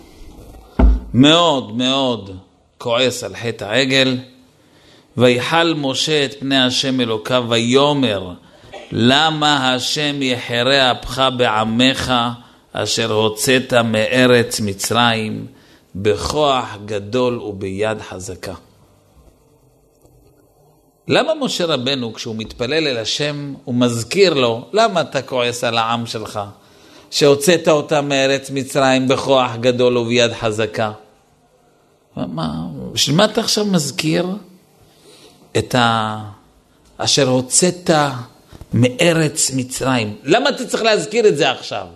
מאוד 1.15 1.77
מאוד 1.77 2.37
כועס 2.79 3.25
על 3.25 3.37
חטא 3.37 3.65
העגל. 3.65 4.19
ויחל 5.17 5.75
משה 5.77 6.25
את 6.25 6.35
פני 6.41 6.59
השם 6.59 7.01
אלוקיו 7.01 7.45
ויאמר 7.49 8.31
למה 8.93 9.75
השם 9.75 10.23
יחרה 10.23 10.93
אפך 10.93 11.23
בעמך 11.37 12.13
אשר 12.73 13.13
הוצאת 13.13 13.75
מארץ 13.75 14.61
מצרים 14.61 15.54
בכוח 15.95 16.77
גדול 16.85 17.39
וביד 17.39 18.01
חזקה. 18.01 18.55
למה 21.09 21.33
משה 21.41 21.65
רבנו, 21.67 22.15
כשהוא 22.15 22.37
מתפלל 22.39 22.87
אל 22.87 22.97
השם, 22.97 23.55
הוא 23.65 23.75
מזכיר 23.75 24.35
לו, 24.35 24.69
למה 24.73 25.01
אתה 25.01 25.23
כועס 25.23 25.65
על 25.65 25.79
העם 25.79 26.07
שלך, 26.07 26.41
שהוצאת 27.11 27.69
אותם 27.69 28.09
מארץ 28.09 28.51
מצרים 28.51 29.09
בכוח 29.09 29.57
גדול 29.61 29.97
וביד 29.97 30.33
חזקה? 30.33 30.93
מה, 32.17 32.49
בשביל 32.93 33.17
מה 33.17 33.25
אתה 33.25 33.41
עכשיו 33.41 33.65
מזכיר 33.65 34.27
את 35.59 35.75
ה... 35.75 36.19
אשר 36.97 37.29
הוצאת 37.29 37.91
מארץ 38.75 39.51
מצרים? 39.55 40.17
למה 40.25 40.51
אתה 40.51 40.67
צריך 40.67 40.83
להזכיר 40.83 41.29
את 41.29 41.37
זה 41.37 41.51
עכשיו? 41.51 41.87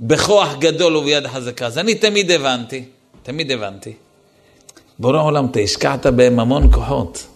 בכוח 0.00 0.54
גדול 0.58 0.96
וביד 0.96 1.26
חזקה. 1.26 1.66
אז 1.66 1.78
אני 1.78 1.94
תמיד 1.94 2.30
הבנתי, 2.30 2.84
תמיד 3.28 3.52
הבנתי. 3.52 3.92
בורא 4.98 5.22
עולם, 5.22 5.46
אתה 5.50 5.60
השקעת 5.60 6.06
בהם 6.06 6.40
המון 6.40 6.72
כוחות. 6.72 7.26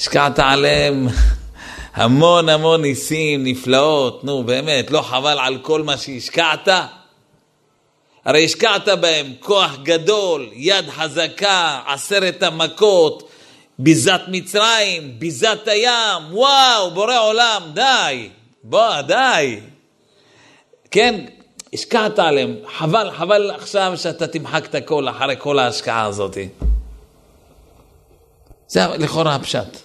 השקעת 0.00 0.38
עליהם 0.38 1.08
המון 1.94 2.48
המון 2.48 2.82
ניסים, 2.82 3.44
נפלאות, 3.44 4.24
נו 4.24 4.44
באמת, 4.44 4.90
לא 4.90 5.02
חבל 5.02 5.38
על 5.38 5.58
כל 5.62 5.82
מה 5.82 5.96
שהשקעת? 5.96 6.68
הרי 8.24 8.44
השקעת 8.44 8.88
בהם 8.88 9.32
כוח 9.40 9.76
גדול, 9.82 10.48
יד 10.52 10.88
חזקה, 10.88 11.80
עשרת 11.86 12.42
המכות, 12.42 13.30
ביזת 13.78 14.20
מצרים, 14.28 15.18
ביזת 15.18 15.68
הים, 15.68 16.22
וואו, 16.30 16.90
בורא 16.90 17.18
עולם, 17.18 17.62
די, 17.74 18.28
בוא, 18.62 19.00
די. 19.00 19.60
כן, 20.90 21.24
השקעת 21.76 22.18
עליהם, 22.18 22.56
חבל, 22.78 23.10
חבל 23.16 23.50
עכשיו 23.50 23.92
שאתה 23.96 24.26
תמחק 24.26 24.66
את 24.66 24.74
הכל 24.74 25.08
אחרי 25.08 25.34
כל 25.38 25.58
ההשקעה 25.58 26.04
הזאת. 26.04 26.36
זה 28.68 28.86
לכאורה 28.86 29.34
הפשט. 29.34 29.76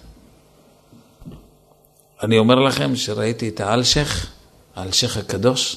אני 2.22 2.38
אומר 2.38 2.54
לכם 2.54 2.96
שראיתי 2.96 3.48
את 3.48 3.60
האלשיך, 3.60 4.32
האלשיך 4.76 5.16
הקדוש, 5.16 5.76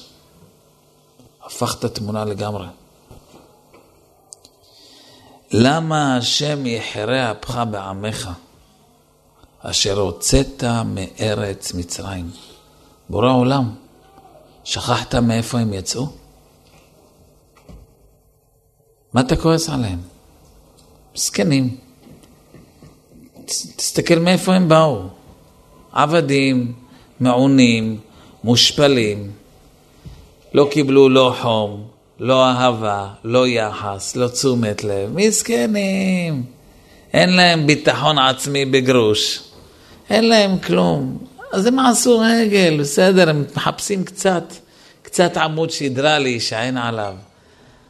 הפך 1.44 1.76
את 1.78 1.84
התמונה 1.84 2.24
לגמרי. 2.24 2.66
למה 5.50 6.16
השם 6.16 6.66
יחרה 6.66 7.30
אפך 7.30 7.62
בעמך, 7.70 8.30
אשר 9.60 9.98
הוצאת 9.98 10.64
מארץ 10.84 11.74
מצרים? 11.74 12.30
בורא 13.08 13.32
עולם, 13.32 13.74
שכחת 14.66 15.14
מאיפה 15.14 15.58
הם 15.58 15.72
יצאו? 15.72 16.06
מה 19.12 19.20
אתה 19.20 19.36
כועס 19.36 19.68
עליהם? 19.68 19.98
מסכנים. 21.14 21.76
תסתכל 23.76 24.18
מאיפה 24.18 24.54
הם 24.54 24.68
באו. 24.68 25.02
עבדים, 25.92 26.72
מעונים, 27.20 28.00
מושפלים, 28.44 29.30
לא 30.54 30.68
קיבלו 30.70 31.08
לא 31.08 31.34
חום, 31.42 31.86
לא 32.20 32.46
אהבה, 32.46 33.08
לא 33.24 33.46
יחס, 33.46 34.16
לא 34.16 34.28
תשומת 34.28 34.84
לב, 34.84 35.10
מסכנים. 35.14 36.44
אין 37.12 37.36
להם 37.36 37.66
ביטחון 37.66 38.18
עצמי 38.18 38.64
בגרוש, 38.64 39.42
אין 40.10 40.28
להם 40.28 40.58
כלום. 40.58 41.18
אז 41.52 41.66
הם 41.66 41.78
עשו 41.78 42.18
רגל, 42.18 42.76
בסדר, 42.80 43.30
הם 43.30 43.44
מחפשים 43.56 44.04
קצת, 44.04 44.42
קצת 45.02 45.36
עמוד 45.36 45.70
שדרה 45.70 46.18
להישען 46.18 46.76
עליו. 46.76 47.14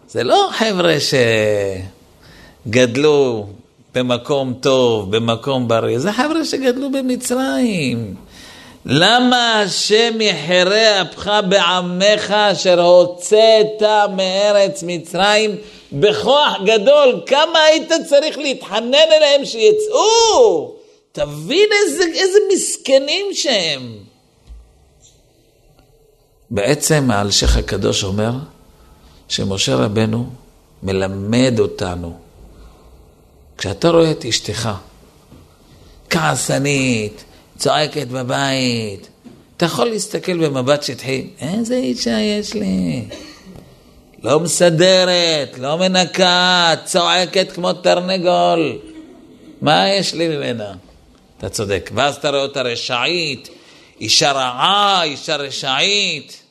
זה 0.09 0.25
לא 0.25 0.49
חבר'ה 0.53 0.97
שגדלו 2.67 3.47
במקום 3.95 4.55
טוב, 4.61 5.17
במקום 5.17 5.69
בריא. 5.69 5.99
זה 5.99 6.13
חבר'ה 6.13 6.45
שגדלו 6.45 6.91
במצרים. 6.93 8.15
למה 8.87 9.61
השם 9.61 10.21
יחרה 10.21 11.03
אפך 11.03 11.31
בעמך 11.49 12.31
אשר 12.31 12.81
הוצאת 12.81 13.83
מארץ 14.17 14.83
מצרים 14.87 15.57
בכוח 15.93 16.57
גדול? 16.65 17.21
כמה 17.27 17.59
היית 17.59 17.93
צריך 18.09 18.39
להתחנן 18.39 18.95
אליהם 19.17 19.45
שיצאו? 19.45 20.76
תבין 21.17 21.69
איזה, 21.85 22.05
איזה 22.15 22.39
מסכנים 22.55 23.27
שהם. 23.33 23.93
בעצם 26.51 27.11
האלשיך 27.11 27.57
הקדוש 27.57 28.05
אומר 28.05 28.33
שמשה 29.29 29.75
רבנו 29.75 30.31
מלמד 30.83 31.55
אותנו 31.59 32.19
כשאתה 33.59 33.89
רואה 33.89 34.11
את 34.11 34.25
אשתך 34.25 34.71
כעסנית, 36.11 37.25
צועקת 37.59 38.07
בבית, 38.07 39.09
אתה 39.57 39.67
יכול 39.67 39.87
להסתכל 39.87 40.47
במבט 40.47 40.83
שטחי, 40.83 41.27
איזה 41.41 41.75
אישה 41.77 42.21
יש 42.21 42.55
לי? 42.55 43.05
לא 44.23 44.41
מסדרת, 44.41 45.59
לא 45.59 45.79
מנקה, 45.79 46.75
צועקת 46.85 47.53
כמו 47.53 47.73
תרנגול. 47.73 48.79
מה 49.63 49.89
יש 49.89 50.15
לי 50.15 50.29
ממנה? 50.29 50.75
אתה 51.39 51.49
צודק. 51.49 51.91
ואז 51.95 52.17
אתה 52.17 52.31
רואה 52.31 52.43
אותה 52.43 52.63
רשעית, 52.63 53.49
אישה 54.01 54.33
רעה, 54.33 55.03
אישה 55.03 55.37
רשעית. 55.37 56.43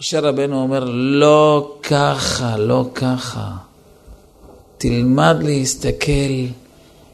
משה 0.00 0.20
רבנו 0.20 0.62
אומר, 0.62 0.84
לא 0.94 1.76
ככה, 1.82 2.56
לא 2.56 2.84
ככה. 2.94 3.50
תלמד 4.78 5.36
להסתכל 5.42 6.44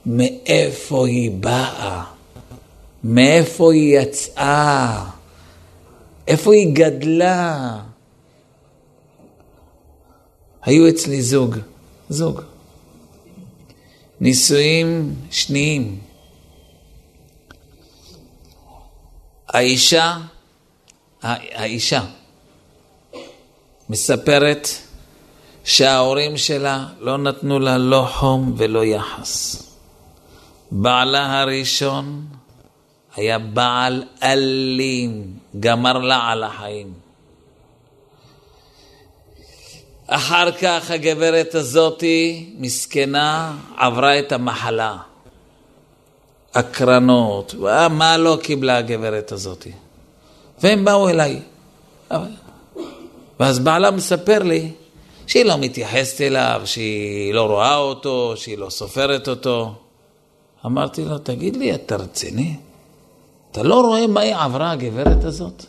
מאיפה 0.06 1.06
היא 1.06 1.30
באה, 1.30 2.04
מאיפה 3.04 3.72
היא 3.72 3.98
יצאה, 3.98 5.04
איפה 6.26 6.54
היא 6.54 6.68
גדלה. 6.72 7.76
היו 10.62 10.88
אצלי 10.88 11.22
זוג, 11.22 11.56
זוג, 12.08 12.40
נישואים 14.20 15.14
שניים. 15.30 16.09
האישה, 19.52 20.16
האישה 21.22 22.02
מספרת 23.90 24.68
שההורים 25.64 26.36
שלה 26.36 26.86
לא 27.00 27.18
נתנו 27.18 27.58
לה 27.58 27.78
לא 27.78 28.08
חום 28.12 28.54
ולא 28.56 28.84
יחס. 28.84 29.62
בעלה 30.70 31.40
הראשון 31.40 32.26
היה 33.16 33.38
בעל 33.38 34.04
אלים, 34.22 35.34
גמר 35.60 35.98
לה 35.98 36.30
על 36.30 36.42
החיים. 36.42 36.92
אחר 40.06 40.52
כך 40.52 40.90
הגברת 40.90 41.54
הזאתי, 41.54 42.50
מסכנה, 42.58 43.56
עברה 43.76 44.18
את 44.18 44.32
המחלה. 44.32 44.96
הקרנות, 46.54 47.54
מה 47.90 48.16
לא 48.16 48.38
קיבלה 48.42 48.76
הגברת 48.76 49.32
הזאתי? 49.32 49.72
והם 50.62 50.84
באו 50.84 51.08
אליי. 51.08 51.40
ואז 53.40 53.58
בעלה 53.58 53.90
מספר 53.90 54.38
לי 54.38 54.70
שהיא 55.26 55.44
לא 55.44 55.58
מתייחסת 55.58 56.20
אליו, 56.20 56.62
שהיא 56.64 57.34
לא 57.34 57.42
רואה 57.46 57.76
אותו, 57.76 58.32
שהיא 58.36 58.58
לא 58.58 58.70
סופרת 58.70 59.28
אותו. 59.28 59.74
אמרתי 60.66 61.04
לו, 61.04 61.18
תגיד 61.18 61.56
לי, 61.56 61.74
אתה 61.74 61.96
רציני? 61.96 62.54
אתה 63.50 63.62
לא 63.62 63.80
רואה 63.80 64.06
מה 64.06 64.20
היא 64.20 64.34
עברה, 64.34 64.70
הגברת 64.70 65.24
הזאת? 65.24 65.64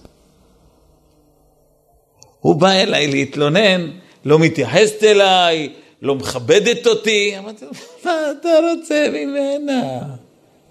הוא 2.40 2.56
בא 2.56 2.72
אליי 2.72 3.08
להתלונן, 3.08 3.92
לא 4.26 4.40
מתייחסת 4.40 5.04
אליי, 5.04 5.74
לא 6.02 6.16
מכבדת 6.16 6.88
אותי. 6.88 7.38
אמרתי 7.38 7.66
לו, 7.66 7.72
מה 8.06 8.12
אתה 8.40 8.50
רוצה 8.72 9.08
ממנה? 9.14 10.00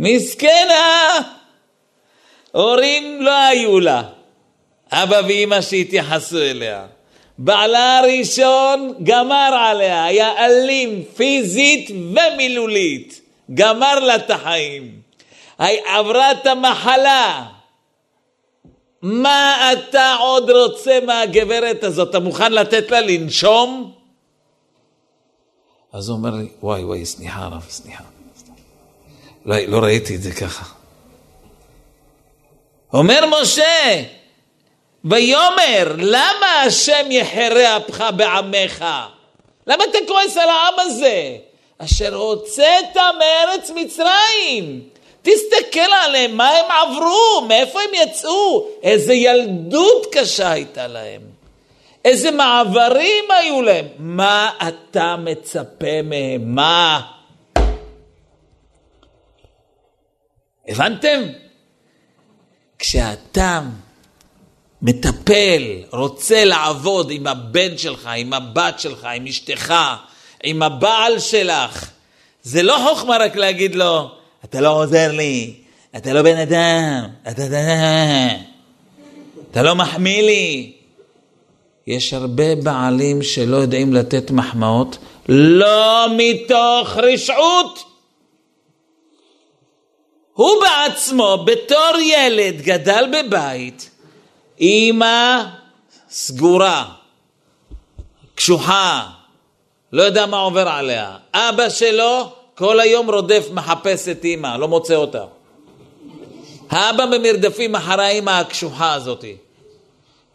מסכנה! 0.00 1.18
הורים 2.52 3.22
לא 3.22 3.30
היו 3.30 3.80
לה, 3.80 4.02
אבא 4.92 5.20
ואימא 5.26 5.60
שהתייחסו 5.60 6.38
אליה. 6.38 6.86
בעלה 7.38 7.98
הראשון 7.98 8.94
גמר 9.02 9.50
עליה, 9.54 10.04
היה 10.04 10.46
אלים 10.46 11.02
פיזית 11.16 11.90
ומילולית, 11.90 13.20
גמר 13.54 14.00
לה 14.00 14.16
את 14.16 14.30
החיים. 14.30 15.00
עברה 15.86 16.32
את 16.32 16.46
המחלה. 16.46 17.46
מה 19.02 19.72
אתה 19.72 20.14
עוד 20.14 20.50
רוצה 20.50 20.98
מהגברת 21.06 21.84
הזאת? 21.84 22.10
אתה 22.10 22.18
מוכן 22.18 22.52
לתת 22.52 22.90
לה 22.90 23.00
לנשום? 23.00 23.92
אז 25.92 26.08
הוא 26.08 26.16
אומר 26.16 26.30
לי, 26.30 26.48
וואי 26.62 26.84
וואי, 26.84 27.04
סליחה 27.04 27.40
הרב, 27.40 27.66
סליחה. 27.68 28.09
לא, 29.46 29.56
לא 29.68 29.78
ראיתי 29.78 30.16
את 30.16 30.22
זה 30.22 30.32
ככה. 30.32 30.64
אומר 32.92 33.24
משה, 33.26 34.02
ויאמר, 35.04 35.94
למה 35.96 36.62
השם 36.66 37.06
יחרה 37.10 37.76
אפך 37.76 38.04
בעמך? 38.16 38.84
למה 39.66 39.84
אתה 39.84 39.98
כועס 40.08 40.36
על 40.36 40.48
העם 40.48 40.74
הזה? 40.78 41.36
אשר 41.78 42.14
הוצאת 42.14 42.96
מארץ 43.18 43.70
מצרים. 43.74 44.80
תסתכל 45.22 45.92
עליהם, 46.04 46.36
מה 46.36 46.48
הם 46.48 46.64
עברו, 46.70 47.46
מאיפה 47.48 47.80
הם 47.80 47.90
יצאו, 47.94 48.66
איזה 48.82 49.14
ילדות 49.14 50.06
קשה 50.12 50.50
הייתה 50.50 50.86
להם, 50.86 51.20
איזה 52.04 52.30
מעברים 52.30 53.24
היו 53.30 53.62
להם. 53.62 53.86
מה 53.98 54.50
אתה 54.68 55.16
מצפה 55.16 56.02
מהם? 56.04 56.54
מה? 56.54 57.00
הבנתם? 60.70 61.22
כשאתה 62.78 63.60
מטפל, 64.82 65.62
רוצה 65.92 66.44
לעבוד 66.44 67.10
עם 67.10 67.26
הבן 67.26 67.78
שלך, 67.78 68.08
עם 68.16 68.32
הבת 68.32 68.80
שלך, 68.80 69.04
עם 69.14 69.26
אשתך, 69.26 69.74
עם 70.42 70.62
הבעל 70.62 71.18
שלך, 71.18 71.90
זה 72.42 72.62
לא 72.62 72.86
חוכמה 72.88 73.16
רק 73.16 73.36
להגיד 73.36 73.74
לו, 73.74 74.10
אתה 74.44 74.60
לא 74.60 74.82
עוזר 74.82 75.12
לי, 75.12 75.54
אתה 75.96 76.12
לא 76.12 76.22
בן 76.22 76.36
אדם, 76.36 77.08
אתה, 77.30 77.42
אתה, 79.50 79.62
לא 79.62 79.74
מחמיא 79.74 80.22
לי. 80.22 80.72
יש 81.86 82.12
הרבה 82.14 82.54
בעלים 82.54 83.22
שלא 83.22 83.56
יודעים 83.56 83.94
לתת 83.94 84.30
מחמאות, 84.30 84.98
לא 85.28 86.06
מתוך 86.16 86.96
רשעות. 86.96 87.89
הוא 90.40 90.62
בעצמו, 90.62 91.44
בתור 91.46 92.00
ילד, 92.00 92.60
גדל 92.62 93.04
בבית, 93.12 93.90
אימא 94.60 95.42
סגורה, 96.10 96.84
קשוחה, 98.34 99.06
לא 99.92 100.02
יודע 100.02 100.26
מה 100.26 100.38
עובר 100.38 100.68
עליה. 100.68 101.16
אבא 101.34 101.68
שלו 101.68 102.32
כל 102.54 102.80
היום 102.80 103.10
רודף, 103.10 103.46
מחפש 103.52 104.08
את 104.08 104.24
אימא, 104.24 104.56
לא 104.56 104.68
מוצא 104.68 104.94
אותה. 104.94 105.24
האבא 106.70 107.06
במרדפים 107.06 107.74
אחרי 107.74 108.04
האימא 108.04 108.30
הקשוחה 108.30 108.92
הזאתי. 108.94 109.36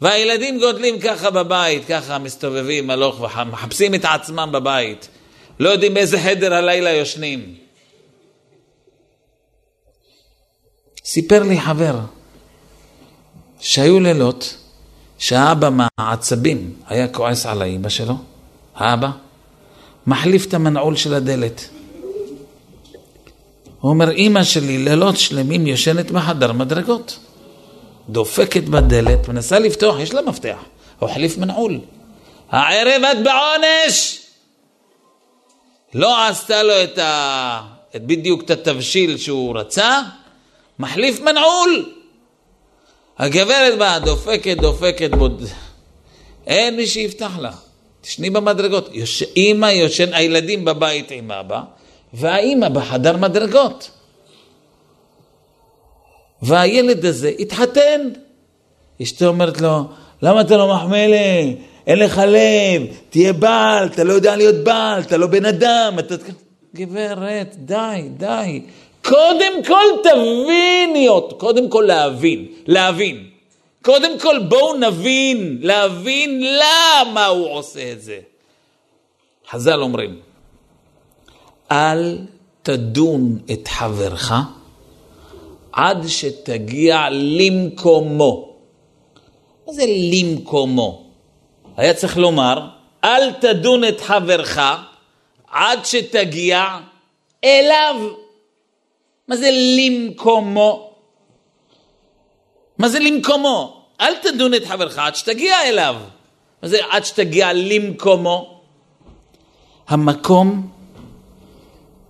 והילדים 0.01 0.59
גודלים 0.59 0.99
ככה 0.99 1.29
בבית, 1.29 1.85
ככה 1.87 2.17
מסתובבים 2.17 2.89
הלוך 2.89 3.21
ומחפשים 3.21 3.95
את 3.95 4.05
עצמם 4.05 4.49
בבית. 4.51 5.07
לא 5.59 5.69
יודעים 5.69 5.93
באיזה 5.93 6.19
חדר 6.19 6.53
הלילה 6.53 6.89
יושנים. 6.89 7.64
סיפר 11.05 11.43
לי 11.43 11.61
חבר 11.61 11.95
שהיו 13.59 13.99
לילות 13.99 14.57
שהאבא 15.17 15.69
מהעצבים 15.69 16.73
היה 16.87 17.07
כועס 17.07 17.45
על 17.45 17.61
האימא 17.61 17.89
שלו, 17.89 18.15
האבא, 18.75 19.09
מחליף 20.07 20.45
את 20.45 20.53
המנעול 20.53 20.95
של 20.95 21.13
הדלת. 21.13 21.69
הוא 23.79 23.89
אומר, 23.89 24.11
אימא 24.11 24.43
שלי 24.43 24.77
לילות 24.77 25.17
שלמים 25.17 25.67
יושנת 25.67 26.11
בחדר 26.11 26.51
מדרגות. 26.51 27.19
דופקת 28.09 28.63
בדלת, 28.63 29.27
מנסה 29.27 29.59
לפתוח, 29.59 29.99
יש 29.99 30.13
לה 30.13 30.21
מפתח. 30.21 30.57
הוא 30.99 31.09
החליף 31.09 31.37
מנעול. 31.37 31.79
הערב 32.49 33.01
את 33.11 33.17
בעונש! 33.23 34.19
לא 35.93 36.27
עשתה 36.27 36.63
לו 36.63 36.83
את 36.83 36.97
ה... 36.97 37.61
את 37.95 38.05
בדיוק 38.05 38.41
את 38.41 38.49
התבשיל 38.49 39.17
שהוא 39.17 39.59
רצה, 39.59 40.01
מחליף 40.79 41.21
מנעול. 41.21 41.93
הגברת 43.17 43.77
באה, 43.77 43.99
דופקת, 43.99 44.57
דופקת, 44.57 45.11
בוד... 45.11 45.43
אין 46.47 46.75
מי 46.75 46.87
שיפתח 46.87 47.31
לה. 47.39 47.51
תשני 48.01 48.29
במדרגות. 48.29 48.89
יוש... 48.91 49.23
אימא 49.23 49.65
יושן, 49.65 50.13
הילדים 50.13 50.65
בבית 50.65 51.11
עם 51.11 51.31
אבא, 51.31 51.61
והאימא 52.13 52.69
בחדר 52.69 53.17
מדרגות. 53.17 53.91
והילד 56.41 57.05
הזה 57.05 57.31
התחתן. 57.39 58.09
אשתו 59.01 59.25
אומרת 59.25 59.61
לו, 59.61 59.83
למה 60.21 60.41
אתה 60.41 60.57
לא 60.57 60.75
מחמיא 60.75 61.07
לי? 61.07 61.55
אין 61.87 61.99
לך 61.99 62.21
לב, 62.27 62.83
תהיה 63.09 63.33
בעל, 63.33 63.87
אתה 63.87 64.03
לא 64.03 64.13
יודע 64.13 64.35
להיות 64.35 64.55
בעל, 64.55 65.01
אתה 65.01 65.17
לא 65.17 65.27
בן 65.27 65.45
אדם, 65.45 65.95
אתה... 65.99 66.15
גברת, 66.75 67.55
די, 67.57 68.09
די. 68.17 68.61
קודם 69.05 69.63
כל 69.67 69.85
תביני 70.03 71.07
אותו, 71.09 71.35
קודם 71.35 71.69
כל 71.69 71.83
להבין, 71.87 72.45
להבין. 72.65 73.29
קודם 73.81 74.19
כל 74.19 74.39
בואו 74.39 74.77
נבין, 74.77 75.57
להבין 75.61 76.43
למה 76.43 77.25
הוא 77.25 77.47
עושה 77.49 77.91
את 77.91 78.01
זה. 78.01 78.19
חז"ל 79.49 79.81
אומרים, 79.81 80.19
אל 81.71 82.17
תדון 82.63 83.37
את 83.53 83.67
חברך 83.67 84.33
עד 85.71 86.07
שתגיע 86.07 87.07
למקומו. 87.11 88.55
מה 89.67 89.73
זה 89.73 89.83
למקומו? 89.87 91.05
היה 91.77 91.93
צריך 91.93 92.17
לומר, 92.17 92.67
אל 93.03 93.31
תדון 93.31 93.83
את 93.83 94.01
חברך 94.01 94.59
עד 95.51 95.85
שתגיע 95.85 96.77
אליו. 97.43 98.24
מה 99.27 99.35
זה 99.35 99.49
למקומו? 99.51 100.93
מה 102.77 102.89
זה 102.89 102.99
למקומו? 102.99 103.85
אל 104.01 104.15
תדון 104.15 104.53
את 104.53 104.65
חברך 104.65 104.99
עד 104.99 105.15
שתגיע 105.15 105.55
אליו. 105.65 105.95
מה 106.63 106.69
זה 106.69 106.77
עד 106.89 107.05
שתגיע 107.05 107.53
למקומו? 107.53 108.61
המקום 109.87 110.71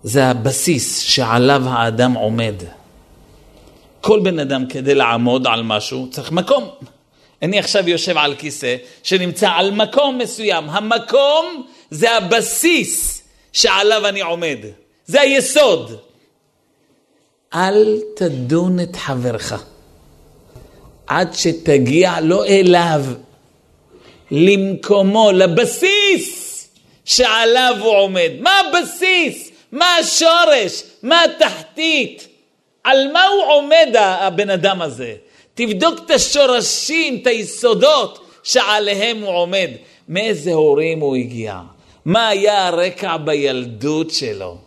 זה 0.03 0.25
הבסיס 0.25 0.99
שעליו 0.99 1.63
האדם 1.67 2.13
עומד. 2.13 2.55
כל 4.01 4.19
בן 4.19 4.39
אדם 4.39 4.67
כדי 4.67 4.95
לעמוד 4.95 5.47
על 5.47 5.63
משהו 5.63 6.07
צריך 6.11 6.31
מקום. 6.31 6.69
אני 7.41 7.59
עכשיו 7.59 7.89
יושב 7.89 8.17
על 8.17 8.35
כיסא 8.35 8.75
שנמצא 9.03 9.49
על 9.49 9.71
מקום 9.71 10.17
מסוים. 10.17 10.69
המקום 10.69 11.65
זה 11.89 12.17
הבסיס 12.17 13.23
שעליו 13.53 14.07
אני 14.07 14.21
עומד. 14.21 14.57
זה 15.05 15.21
היסוד. 15.21 16.04
אל 17.55 17.99
תדון 18.15 18.79
את 18.79 18.95
חברך 18.95 19.63
עד 21.07 21.33
שתגיע 21.33 22.19
לא 22.21 22.45
אליו, 22.45 23.05
למקומו, 24.31 25.31
לבסיס 25.31 26.67
שעליו 27.05 27.75
הוא 27.79 27.95
עומד. 27.95 28.31
מה 28.39 28.51
הבסיס? 28.59 29.51
מה 29.71 29.95
השורש? 29.95 30.83
מה 31.03 31.23
התחתית? 31.23 32.27
על 32.83 33.11
מה 33.11 33.25
הוא 33.25 33.43
עומד 33.53 33.87
הבן 33.97 34.49
אדם 34.49 34.81
הזה? 34.81 35.15
תבדוק 35.53 35.99
את 36.05 36.11
השורשים, 36.11 37.19
את 37.21 37.27
היסודות 37.27 38.25
שעליהם 38.43 39.21
הוא 39.21 39.33
עומד. 39.33 39.69
מאיזה 40.09 40.53
הורים 40.53 40.99
הוא 40.99 41.15
הגיע? 41.15 41.59
מה 42.05 42.27
היה 42.27 42.67
הרקע 42.67 43.17
בילדות 43.17 44.11
שלו? 44.11 44.64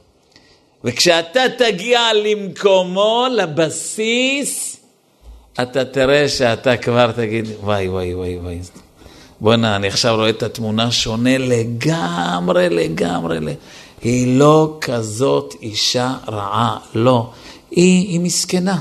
וכשאתה 0.84 1.40
תגיע 1.58 2.00
למקומו, 2.14 3.26
לבסיס, 3.36 4.76
אתה 5.62 5.84
תראה 5.84 6.28
שאתה 6.28 6.76
כבר 6.76 7.12
תגיד, 7.12 7.46
וואי, 7.62 7.88
וואי, 7.88 8.14
וואי, 8.14 8.38
וואי. 8.38 8.60
בואנה, 9.40 9.76
אני 9.76 9.88
עכשיו 9.88 10.16
רואה 10.16 10.30
את 10.30 10.42
התמונה 10.42 10.90
שונה 10.90 11.38
לגמרי, 11.38 12.68
לגמרי. 12.68 13.38
היא 14.02 14.38
לא 14.38 14.78
כזאת 14.80 15.54
אישה 15.62 16.14
רעה, 16.28 16.78
לא. 16.94 17.30
היא, 17.70 18.08
היא 18.08 18.20
מסכנה. 18.20 18.78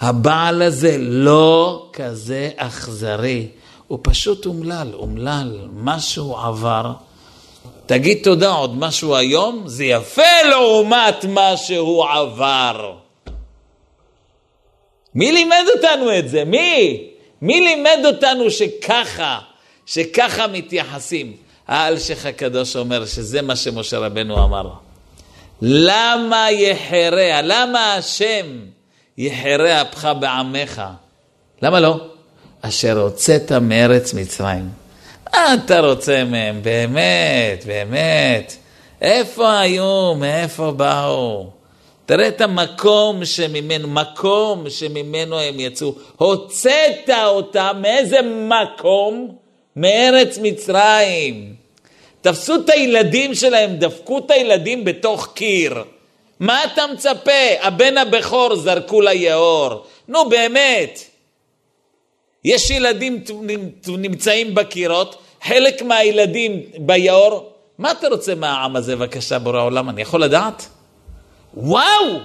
הבעל 0.00 0.62
הזה 0.62 0.96
לא 0.98 1.86
כזה 1.92 2.50
אכזרי, 2.56 3.48
הוא 3.88 3.98
פשוט 4.02 4.46
אומלל, 4.46 4.88
אומלל, 4.94 5.58
מה 5.72 6.00
שהוא 6.00 6.38
עבר, 6.38 6.92
תגיד 7.86 8.18
תודה 8.22 8.50
עוד 8.50 8.78
משהו 8.78 9.16
היום, 9.16 9.62
זה 9.66 9.84
יפה 9.84 10.42
לעומת 10.50 11.24
מה 11.24 11.56
שהוא 11.56 12.06
עבר. 12.08 12.94
מי 15.14 15.32
לימד 15.32 15.64
אותנו 15.76 16.18
את 16.18 16.28
זה? 16.28 16.44
מי? 16.44 17.02
מי 17.42 17.60
לימד 17.60 17.98
אותנו 18.04 18.50
שככה, 18.50 19.38
שככה 19.86 20.46
מתייחסים? 20.46 21.36
האלשיך 21.68 22.26
הקדוש 22.26 22.76
אומר 22.76 23.06
שזה 23.06 23.42
מה 23.42 23.56
שמשה 23.56 23.98
רבנו 23.98 24.44
אמר. 24.44 24.70
למה 25.62 26.50
יחרה, 26.50 27.42
למה 27.42 27.94
השם 27.94 28.46
יחרה 29.18 29.82
אפך 29.82 30.08
בעמך? 30.20 30.82
למה 31.62 31.80
לא? 31.80 32.00
אשר 32.60 32.98
הוצאת 32.98 33.52
מארץ 33.52 34.14
מצרים. 34.14 34.85
מה 35.36 35.54
אתה 35.54 35.80
רוצה 35.80 36.24
מהם? 36.24 36.62
באמת, 36.62 37.64
באמת. 37.66 38.56
איפה 39.00 39.58
היו? 39.58 40.14
מאיפה 40.14 40.70
באו? 40.70 41.46
תראה 42.06 42.28
את 42.28 42.40
המקום 42.40 43.24
שממנו, 43.24 43.88
מקום 43.88 44.70
שממנו 44.70 45.40
הם 45.40 45.60
יצאו. 45.60 45.94
הוצאת 46.16 47.10
אותם 47.24 47.78
מאיזה 47.82 48.18
מקום? 48.22 49.36
מארץ 49.76 50.38
מצרים. 50.42 51.54
תפסו 52.20 52.54
את 52.54 52.70
הילדים 52.70 53.34
שלהם, 53.34 53.76
דפקו 53.76 54.18
את 54.18 54.30
הילדים 54.30 54.84
בתוך 54.84 55.28
קיר. 55.34 55.84
מה 56.40 56.64
אתה 56.64 56.82
מצפה? 56.92 57.32
הבן 57.60 57.98
הבכור 57.98 58.56
זרקו 58.56 59.00
ליאור. 59.00 59.84
נו 60.08 60.28
באמת. 60.28 61.00
יש 62.44 62.70
ילדים 62.70 63.24
נמצאים 63.86 64.54
בקירות, 64.54 65.16
חלק 65.42 65.82
מהילדים 65.82 66.62
ביאור. 66.78 67.52
מה 67.78 67.90
אתה 67.90 68.08
רוצה 68.08 68.34
מהעם 68.34 68.76
הזה, 68.76 68.96
בבקשה, 68.96 69.38
בורא 69.38 69.60
עולם? 69.60 69.88
אני 69.88 70.02
יכול 70.02 70.22
לדעת? 70.22 70.68
וואו! 71.54 72.20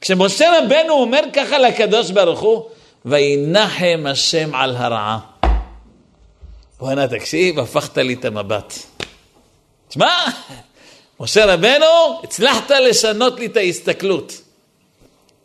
כשמשה 0.00 0.58
רבנו 0.58 0.92
אומר 0.92 1.20
ככה 1.32 1.58
לקדוש 1.58 2.10
ברוך 2.10 2.40
הוא, 2.40 2.64
וינחם 3.04 4.04
השם 4.08 4.54
על 4.54 4.76
הרעה. 4.76 5.18
בואנה, 6.78 7.08
תקשיב, 7.08 7.58
הפכת 7.58 7.98
לי 7.98 8.14
את 8.14 8.24
המבט. 8.24 8.74
תשמע, 9.88 10.26
משה 11.20 11.54
רבנו, 11.54 12.20
הצלחת 12.24 12.70
לשנות 12.70 13.40
לי 13.40 13.46
את 13.46 13.56
ההסתכלות. 13.56 14.40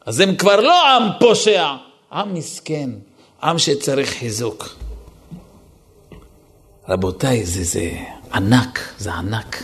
אז 0.06 0.19
הם 0.19 0.36
כבר 0.36 0.62
לא 0.62 0.88
עם 0.88 1.04
פושע, 1.19 1.74
עם 2.12 2.34
מסכן, 2.34 2.89
עם 3.43 3.60
שצריך 3.60 4.10
חיזוק. 4.10 4.76
רבותיי, 6.89 7.45
זה, 7.45 7.63
זה 7.63 7.91
ענק, 8.34 8.93
זה 8.98 9.13
ענק. 9.13 9.63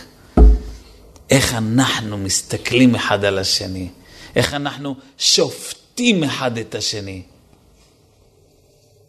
איך 1.30 1.54
אנחנו 1.54 2.18
מסתכלים 2.18 2.94
אחד 2.94 3.24
על 3.24 3.38
השני, 3.38 3.88
איך 4.36 4.54
אנחנו 4.54 4.94
שופטים 5.18 6.24
אחד 6.24 6.58
את 6.58 6.74
השני. 6.74 7.22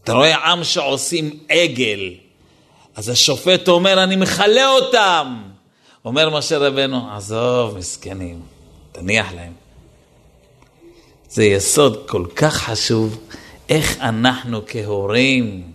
אתה 0.03 0.13
רואה 0.13 0.35
עם 0.35 0.63
שעושים 0.63 1.39
עגל, 1.49 2.13
אז 2.95 3.09
השופט 3.09 3.67
אומר, 3.67 4.03
אני 4.03 4.15
מכלה 4.15 4.69
אותם. 4.69 5.43
אומר 6.05 6.37
משה 6.37 6.57
רבנו, 6.57 7.11
עזוב, 7.11 7.77
מסכנים, 7.77 8.41
תניח 8.91 9.33
להם. 9.33 9.53
זה 11.29 11.43
יסוד 11.43 12.03
כל 12.07 12.25
כך 12.35 12.57
חשוב, 12.57 13.19
איך 13.69 13.97
אנחנו 13.99 14.61
כהורים, 14.67 15.72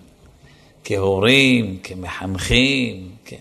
כהורים, 0.88 1.79
כמחנכים, 1.83 3.11
כ... 3.24 3.33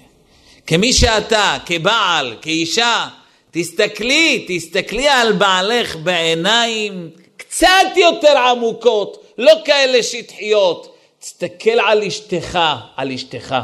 כמי 0.67 0.93
שאתה, 0.93 1.57
כבעל, 1.65 2.36
כאישה, 2.41 3.07
תסתכלי, 3.51 4.45
תסתכלי 4.47 5.07
על 5.07 5.31
בעלך 5.31 5.95
בעיניים 5.95 7.10
קצת 7.38 7.67
יותר 7.95 8.38
עמוקות, 8.38 9.33
לא 9.38 9.53
כאלה 9.65 10.03
שטחיות. 10.03 10.95
תסתכל 11.19 11.79
על 11.88 12.03
אשתך, 12.03 12.60
על 12.95 13.12
אשתך. 13.12 13.55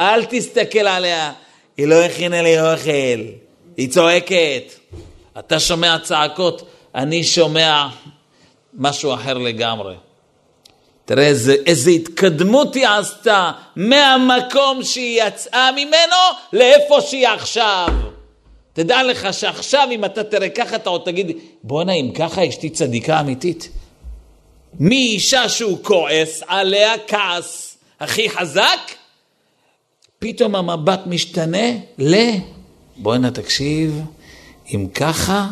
אל 0.00 0.24
תסתכל 0.24 0.78
עליה, 0.78 1.32
היא 1.76 1.86
לא 1.86 1.94
הכינה 1.94 2.42
לי 2.42 2.60
אוכל, 2.60 3.22
היא 3.76 3.88
צועקת. 3.88 4.72
אתה 5.38 5.60
שומע 5.60 5.98
צעקות, 5.98 6.68
אני 6.94 7.24
שומע 7.24 7.88
משהו 8.74 9.14
אחר 9.14 9.38
לגמרי. 9.38 9.94
תראה 11.04 11.26
איזה, 11.26 11.56
איזה 11.66 11.90
התקדמות 11.90 12.74
היא 12.74 12.86
עשתה 12.86 13.50
מהמקום 13.76 14.82
שהיא 14.82 15.22
יצאה 15.22 15.72
ממנו 15.72 16.16
לאיפה 16.52 17.00
שהיא 17.00 17.28
עכשיו. 17.28 17.88
תדע 18.72 19.02
לך 19.02 19.34
שעכשיו 19.34 19.88
אם 19.90 20.04
אתה 20.04 20.24
תראה 20.24 20.48
ככה 20.48 20.76
אתה 20.76 20.90
עוד 20.90 21.02
תגיד, 21.04 21.36
בואנה 21.62 21.92
אם 21.92 22.12
ככה 22.14 22.48
אשתי 22.48 22.70
צדיקה 22.70 23.20
אמיתית. 23.20 23.68
מאישה 24.80 25.48
שהוא 25.48 25.78
כועס 25.82 26.42
עליה, 26.46 26.92
כעס 27.06 27.78
הכי 28.00 28.30
חזק, 28.30 28.80
פתאום 30.18 30.54
המבט 30.54 31.00
משתנה 31.06 31.68
ל... 31.98 32.14
בואנה 32.96 33.30
תקשיב, 33.30 34.00
אם 34.74 34.86
ככה 34.94 35.48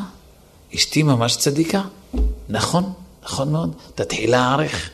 אשתי 0.74 1.02
ממש 1.02 1.36
צדיקה. 1.36 1.82
נכון, 2.48 2.92
נכון 3.22 3.52
מאוד, 3.52 3.76
תתחיל 3.94 4.30
להערך. 4.30 4.90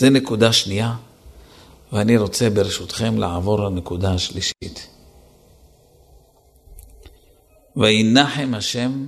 זה 0.00 0.10
נקודה 0.10 0.52
שנייה, 0.52 0.94
ואני 1.92 2.16
רוצה 2.16 2.50
ברשותכם 2.50 3.18
לעבור 3.18 3.60
לנקודה 3.60 4.12
השלישית. 4.12 4.88
וינחם 7.76 8.52
השם 8.56 9.06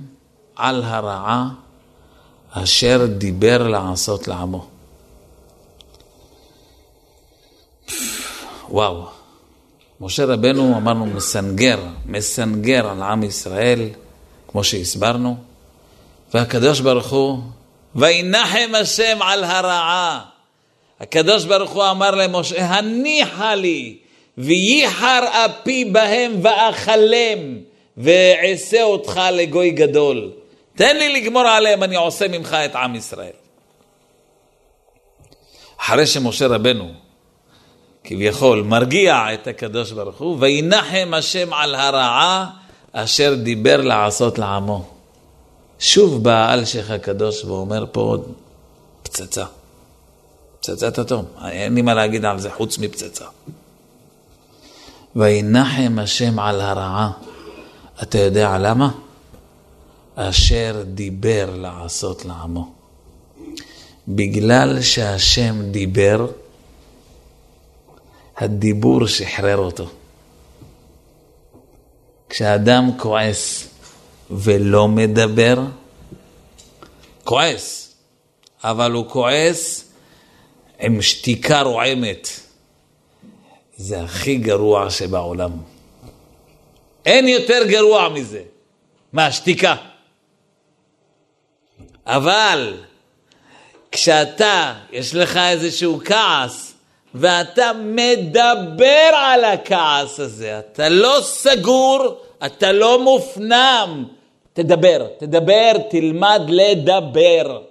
על 0.55 0.83
הרעה 0.83 1.49
אשר 2.51 3.05
דיבר 3.17 3.67
לעשות 3.67 4.27
לעמו. 4.27 4.67
וואו, 8.69 9.07
משה 10.01 10.25
רבנו 10.25 10.77
אמרנו 10.77 11.05
מסנגר, 11.05 11.79
מסנגר 12.05 12.87
על 12.89 13.01
עם 13.01 13.23
ישראל, 13.23 13.89
כמו 14.47 14.63
שהסברנו, 14.63 15.37
והקדוש 16.33 16.79
ברוך 16.79 17.09
הוא, 17.09 17.39
וינחם 17.95 18.71
השם 18.81 19.17
על 19.21 19.43
הרעה. 19.43 20.32
הקדוש 21.03 21.45
ברוך 21.45 21.71
הוא 21.71 21.83
אמר 21.91 22.11
למשה, 22.11 22.65
הניחה 22.65 23.55
לי, 23.55 23.97
וייחר 24.37 25.19
אפי 25.31 25.85
בהם 25.85 26.39
ואכלם, 26.41 27.57
ואעשה 27.97 28.83
אותך 28.83 29.21
לגוי 29.33 29.71
גדול. 29.71 30.31
תן 30.75 30.97
לי 30.97 31.21
לגמור 31.21 31.41
עליהם, 31.41 31.83
אני 31.83 31.95
עושה 31.95 32.27
ממך 32.27 32.53
את 32.65 32.75
עם 32.75 32.95
ישראל. 32.95 33.35
אחרי 35.77 36.07
שמשה 36.07 36.47
רבנו 36.47 36.91
כביכול 38.03 38.61
מרגיע 38.61 39.33
את 39.33 39.47
הקדוש 39.47 39.91
ברוך 39.91 40.19
הוא, 40.19 40.37
וינחם 40.39 41.11
השם 41.13 41.53
על 41.53 41.75
הרעה 41.75 42.49
אשר 42.91 43.33
דיבר 43.33 43.81
לעשות 43.81 44.39
לעמו. 44.39 44.85
שוב 45.79 46.23
בא 46.23 46.53
אלשיך 46.53 46.91
הקדוש 46.91 47.45
ואומר 47.45 47.85
פה 47.91 48.01
עוד 48.01 48.33
פצצה. 49.03 49.45
פצצת 50.63 50.99
אטום. 50.99 51.25
אין 51.45 51.75
לי 51.75 51.81
מה 51.81 51.93
להגיד 51.93 52.25
על 52.25 52.39
זה 52.39 52.51
חוץ 52.51 52.77
מפצצה. 52.77 53.25
וינחם 55.15 55.99
השם 55.99 56.39
על 56.39 56.61
הרעה. 56.61 57.11
אתה 58.03 58.17
יודע 58.17 58.57
למה? 58.57 58.91
אשר 60.15 60.83
דיבר 60.85 61.55
לעשות 61.55 62.25
לעמו. 62.25 62.73
בגלל 64.07 64.81
שהשם 64.81 65.71
דיבר, 65.71 66.27
הדיבור 68.37 69.07
שחרר 69.07 69.57
אותו. 69.57 69.89
כשאדם 72.29 72.89
כועס 72.97 73.67
ולא 74.31 74.87
מדבר, 74.87 75.63
כועס, 77.23 77.93
אבל 78.63 78.91
הוא 78.91 79.09
כועס 79.09 79.82
עם 80.79 81.01
שתיקה 81.01 81.61
רועמת. 81.61 82.29
זה 83.75 84.01
הכי 84.01 84.35
גרוע 84.35 84.89
שבעולם. 84.89 85.51
אין 87.05 87.27
יותר 87.27 87.59
גרוע 87.67 88.09
מזה, 88.09 88.41
מהשתיקה. 89.13 89.75
אבל 92.05 92.77
כשאתה, 93.91 94.73
יש 94.91 95.15
לך 95.15 95.37
איזשהו 95.37 95.99
כעס, 96.05 96.73
ואתה 97.15 97.71
מדבר 97.83 99.09
על 99.13 99.43
הכעס 99.43 100.19
הזה, 100.19 100.59
אתה 100.59 100.89
לא 100.89 101.19
סגור, 101.21 102.21
אתה 102.45 102.71
לא 102.71 103.03
מופנם, 103.03 104.05
תדבר, 104.53 105.07
תדבר, 105.17 105.71
תלמד 105.89 106.41
לדבר. 106.47 107.61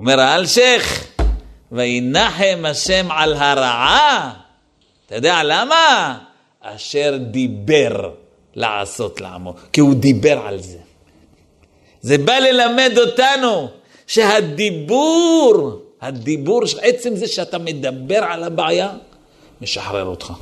אומר 0.00 0.20
האלשיך, 0.20 1.06
וינחם 1.72 2.62
השם 2.64 3.08
על 3.10 3.34
הרעה. 3.34 4.32
אתה 5.06 5.14
יודע 5.14 5.42
למה? 5.44 6.18
אשר 6.60 7.16
דיבר 7.20 8.10
לעשות 8.54 9.20
לעמו, 9.20 9.54
כי 9.72 9.80
הוא 9.80 9.94
דיבר 9.94 10.38
על 10.46 10.60
זה. 10.60 10.78
זה 12.00 12.18
בא 12.18 12.32
ללמד 12.32 12.98
אותנו 12.98 13.68
שהדיבור, 14.06 15.82
הדיבור, 16.00 16.62
עצם 16.82 17.16
זה 17.16 17.28
שאתה 17.28 17.58
מדבר 17.58 18.24
על 18.24 18.44
הבעיה, 18.44 18.90
משחרר 19.60 20.04
אותך. 20.04 20.32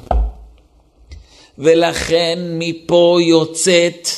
ולכן 1.59 2.39
מפה 2.43 3.19
יוצאת 3.23 4.09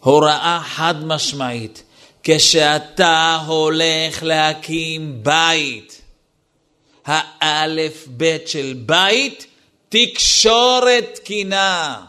הוראה 0.00 0.60
חד 0.64 1.04
משמעית. 1.04 1.82
כשאתה 2.30 3.38
הולך 3.46 4.22
להקים 4.22 5.20
בית, 5.22 6.02
האלף 7.06 8.06
בית 8.06 8.48
של 8.48 8.74
בית, 8.86 9.46
תקשורת 9.88 11.04
תקינה. 11.14 12.04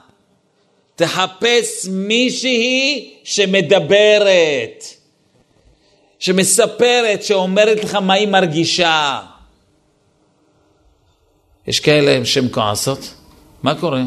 תחפש 0.95 1.87
מישהי 1.91 3.13
שמדברת, 3.23 4.83
שמספרת, 6.19 7.23
שאומרת 7.23 7.83
לך 7.83 7.95
מה 7.95 8.13
היא 8.13 8.27
מרגישה. 8.27 9.21
יש 11.67 11.79
כאלה 11.79 12.25
שהן 12.25 12.47
כועסות, 12.51 13.13
מה 13.63 13.75
קורה? 13.79 14.03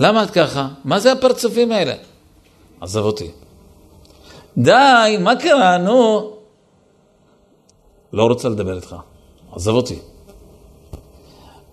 למה 0.00 0.22
את 0.22 0.30
ככה? 0.30 0.68
מה 0.84 1.00
זה 1.00 1.12
הפרצופים 1.12 1.72
האלה? 1.72 1.94
עזב 2.80 3.00
אותי. 3.00 3.43
די, 4.58 5.16
מה 5.20 5.36
קרה? 5.36 5.78
נו. 5.78 6.30
לא 8.12 8.24
רוצה 8.26 8.48
לדבר 8.48 8.76
איתך, 8.76 8.96
עזב 9.52 9.70
אותי. 9.70 9.98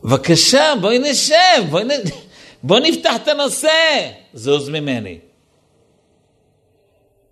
בבקשה, 0.03 0.73
בואי 0.81 0.99
נשב, 0.99 1.35
בואי, 1.69 1.83
נ... 1.83 1.89
בוא 2.63 2.79
נפתח 2.79 3.15
את 3.15 3.27
הנושא. 3.27 4.11
זוז 4.33 4.69
ממני. 4.69 5.19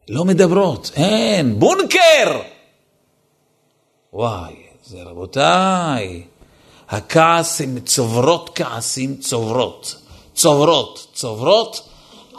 לא 0.09 0.25
מדברות, 0.25 0.91
אין, 0.95 1.59
בונקר! 1.59 2.41
וואי, 4.13 4.55
זה 4.85 5.03
רבותיי, 5.03 6.23
הכעסים, 6.89 7.79
צוברות 7.79 8.49
כעסים, 8.55 9.17
צוברות, 9.17 9.95
צוברות, 10.33 11.07
צוברות, 11.13 11.88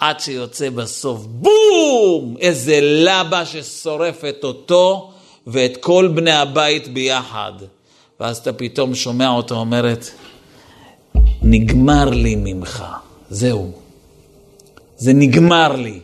עד 0.01 0.21
שיוצא 0.21 0.71
בסוף 0.71 1.27
בום! 1.27 2.37
איזה 2.41 2.79
לבה 2.83 3.47
ששורפת 3.47 4.37
אותו 4.43 5.11
ואת 5.47 5.77
כל 5.77 6.09
בני 6.15 6.33
הבית 6.33 6.89
ביחד. 6.89 7.53
ואז 8.21 8.37
אתה 8.37 8.53
פתאום 8.53 8.95
שומע 8.95 9.29
אותו 9.29 9.55
אומרת, 9.55 10.11
נגמר 11.43 12.11
לי 12.11 12.35
ממך, 12.37 12.85
זהו. 13.31 13.71
זה 14.97 15.13
נגמר 15.13 15.77
לי. 15.77 16.01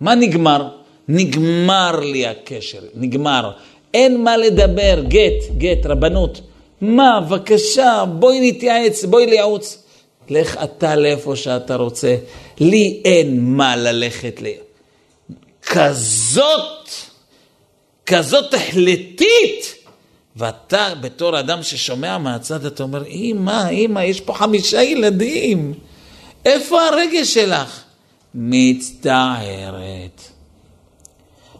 מה 0.00 0.14
נגמר? 0.14 0.68
נגמר 1.08 2.00
לי 2.00 2.26
הקשר, 2.26 2.80
נגמר. 2.94 3.50
אין 3.94 4.24
מה 4.24 4.36
לדבר, 4.36 5.02
גט, 5.08 5.56
גט, 5.58 5.86
רבנות. 5.86 6.40
מה, 6.80 7.20
בבקשה, 7.20 8.04
בואי 8.18 8.50
נתייעץ, 8.50 9.04
בואי 9.04 9.26
לייעוץ. 9.26 9.85
לך 10.30 10.56
אתה 10.64 10.96
לאיפה 10.96 11.36
שאתה 11.36 11.76
רוצה. 11.76 12.16
לי 12.60 13.00
אין 13.04 13.40
מה 13.40 13.76
ללכת 13.76 14.42
ל... 14.42 14.46
כזאת, 15.66 16.88
כזאת 18.06 18.54
החלטית. 18.54 19.74
ואתה 20.36 20.92
בתור 21.00 21.40
אדם 21.40 21.62
ששומע 21.62 22.18
מהצד, 22.18 22.66
אתה 22.66 22.82
אומר, 22.82 23.06
אמא, 23.06 23.68
אמא, 23.70 24.00
יש 24.00 24.20
פה 24.20 24.34
חמישה 24.34 24.82
ילדים. 24.82 25.74
איפה 26.44 26.82
הרגש 26.82 27.34
שלך? 27.34 27.82
מצטערת. 28.34 30.22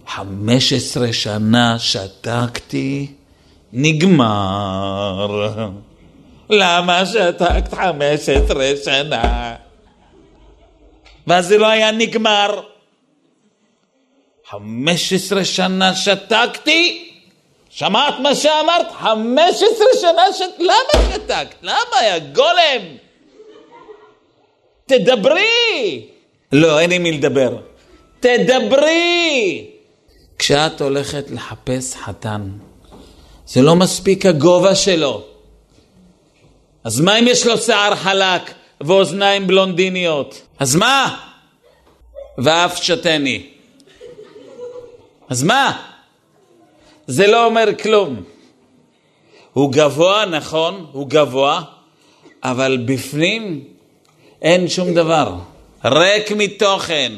חמש 0.06 0.72
עשרה 0.72 1.12
שנה 1.12 1.78
שתקתי, 1.78 3.06
נגמר. 3.72 5.26
למה 6.50 7.06
שתקת 7.06 7.74
חמש 7.74 8.28
עשרה 8.28 8.70
שנה? 8.84 9.54
ואז 11.26 11.46
זה 11.46 11.58
לא 11.58 11.66
היה 11.66 11.90
נגמר. 11.90 12.60
חמש 14.50 15.12
עשרה 15.12 15.44
שנה 15.44 15.94
שתקתי, 15.94 17.10
שמעת 17.70 18.14
מה 18.22 18.34
שאמרת? 18.34 18.92
חמש 18.92 19.54
עשרה 19.54 20.00
שנה 20.00 20.22
שתקת, 20.32 20.60
למה 20.60 21.14
שתקת? 21.14 21.54
למה, 21.62 22.04
יא 22.04 22.18
גולם? 22.18 22.82
תדברי! 24.86 26.06
לא, 26.52 26.80
אין 26.80 26.92
עם 26.92 27.02
מי 27.02 27.12
לדבר. 27.12 27.56
תדברי! 28.20 29.66
כשאת 30.38 30.80
הולכת 30.80 31.30
לחפש 31.30 31.94
חתן, 31.94 32.48
זה 33.46 33.62
לא 33.62 33.76
מספיק 33.76 34.26
הגובה 34.26 34.74
שלו. 34.74 35.35
אז 36.86 37.00
מה 37.00 37.18
אם 37.18 37.28
יש 37.28 37.46
לו 37.46 37.58
שיער 37.58 37.94
חלק 37.94 38.54
ואוזניים 38.80 39.46
בלונדיניות? 39.46 40.42
אז 40.58 40.76
מה? 40.76 41.16
ואף 42.38 42.82
שתני. 42.82 43.46
אז 45.28 45.42
מה? 45.42 45.82
זה 47.06 47.26
לא 47.26 47.44
אומר 47.44 47.68
כלום. 47.82 48.22
הוא 49.52 49.72
גבוה, 49.72 50.24
נכון, 50.24 50.86
הוא 50.92 51.08
גבוה, 51.08 51.62
אבל 52.42 52.78
בפנים 52.84 53.64
אין 54.42 54.68
שום 54.68 54.94
דבר. 54.94 55.34
ריק 55.84 56.32
מתוכן. 56.32 57.12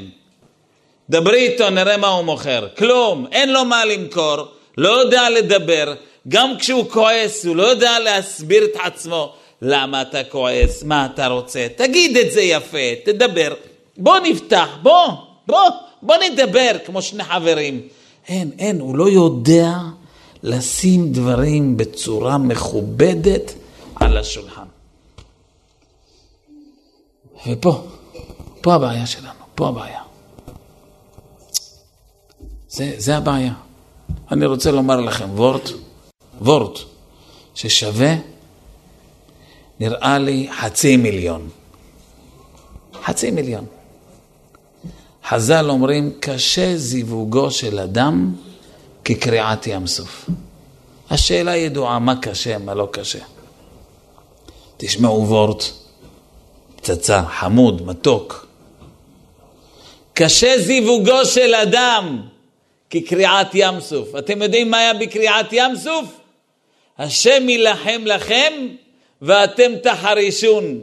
דברי 1.11 1.49
איתו, 1.49 1.71
נראה 1.71 1.97
מה 1.97 2.09
הוא 2.09 2.25
מוכר. 2.25 2.69
כלום, 2.79 3.27
אין 3.33 3.53
לו 3.53 3.65
מה 3.65 3.85
למכור, 3.85 4.37
לא 4.79 4.89
יודע 4.89 5.31
לדבר. 5.31 5.95
גם 6.29 6.59
כשהוא 6.59 6.91
כועס, 6.91 7.47
הוא 7.47 7.57
לא 7.57 7.63
יודע 7.63 7.99
להסביר 7.99 8.65
את 8.65 8.77
עצמו. 8.85 9.35
למה 9.63 10.03
אתה 10.03 10.25
כועס? 10.25 10.83
מה 10.83 11.07
אתה 11.07 11.27
רוצה? 11.27 11.67
תגיד 11.77 12.17
את 12.17 12.33
זה 12.33 12.41
יפה, 12.41 12.95
תדבר. 13.05 13.55
בוא 13.97 14.19
נפתח, 14.19 14.69
בוא, 14.83 15.09
בוא, 15.47 15.59
בוא 16.03 16.17
נדבר 16.17 16.71
כמו 16.85 17.03
שני 17.03 17.25
חברים. 17.25 17.89
אין, 18.29 18.51
אין, 18.59 18.81
הוא 18.81 18.97
לא 18.97 19.09
יודע 19.09 19.79
לשים 20.43 21.13
דברים 21.13 21.77
בצורה 21.77 22.39
מכובדת 22.39 23.55
על 23.97 24.17
השולחן. 24.17 24.67
ופה, 27.47 27.83
פה 28.61 28.75
הבעיה 28.75 29.07
שלנו, 29.07 29.45
פה 29.55 29.69
הבעיה. 29.69 30.01
זה, 32.69 32.95
זה 32.97 33.17
הבעיה. 33.17 33.53
אני 34.33 34.47
רוצה 34.47 34.71
לומר 34.71 35.01
לכם 35.01 35.31
וורט, 35.35 35.71
וורט, 36.41 36.79
ששווה, 37.55 38.15
נראה 39.81 40.19
לי, 40.19 40.49
חצי 40.53 40.97
מיליון. 40.97 41.49
חצי 43.05 43.31
מיליון. 43.31 43.67
חז"ל 45.29 45.71
אומרים, 45.71 46.13
קשה 46.21 46.77
זיווגו 46.77 47.51
של 47.51 47.79
אדם 47.79 48.35
כקריעת 49.05 49.67
ים 49.67 49.87
סוף. 49.87 50.27
השאלה 51.11 51.57
ידועה, 51.57 51.99
מה 51.99 52.17
קשה, 52.17 52.59
מה 52.59 52.75
לא 52.75 52.89
קשה. 52.91 53.25
תשמעו 54.77 55.29
וורט, 55.29 55.65
פצצה, 56.77 57.23
חמוד, 57.27 57.87
מתוק. 57.87 58.47
קשה 60.15 60.59
זיווגו 60.59 61.25
של 61.25 61.55
אדם 61.55 62.23
כקריעת 62.91 63.51
ים 63.55 63.81
סוף. 63.81 64.09
אתם 64.19 64.43
יודעים 64.43 64.71
מה 64.71 64.79
היה 64.79 64.95
בקריעת 64.95 65.53
ים 65.53 65.77
סוף? 65.77 66.05
השם 66.99 67.49
יילחם 67.49 68.03
לכם 68.05 68.53
ואתם 69.23 69.73
תחרישון. 69.83 70.81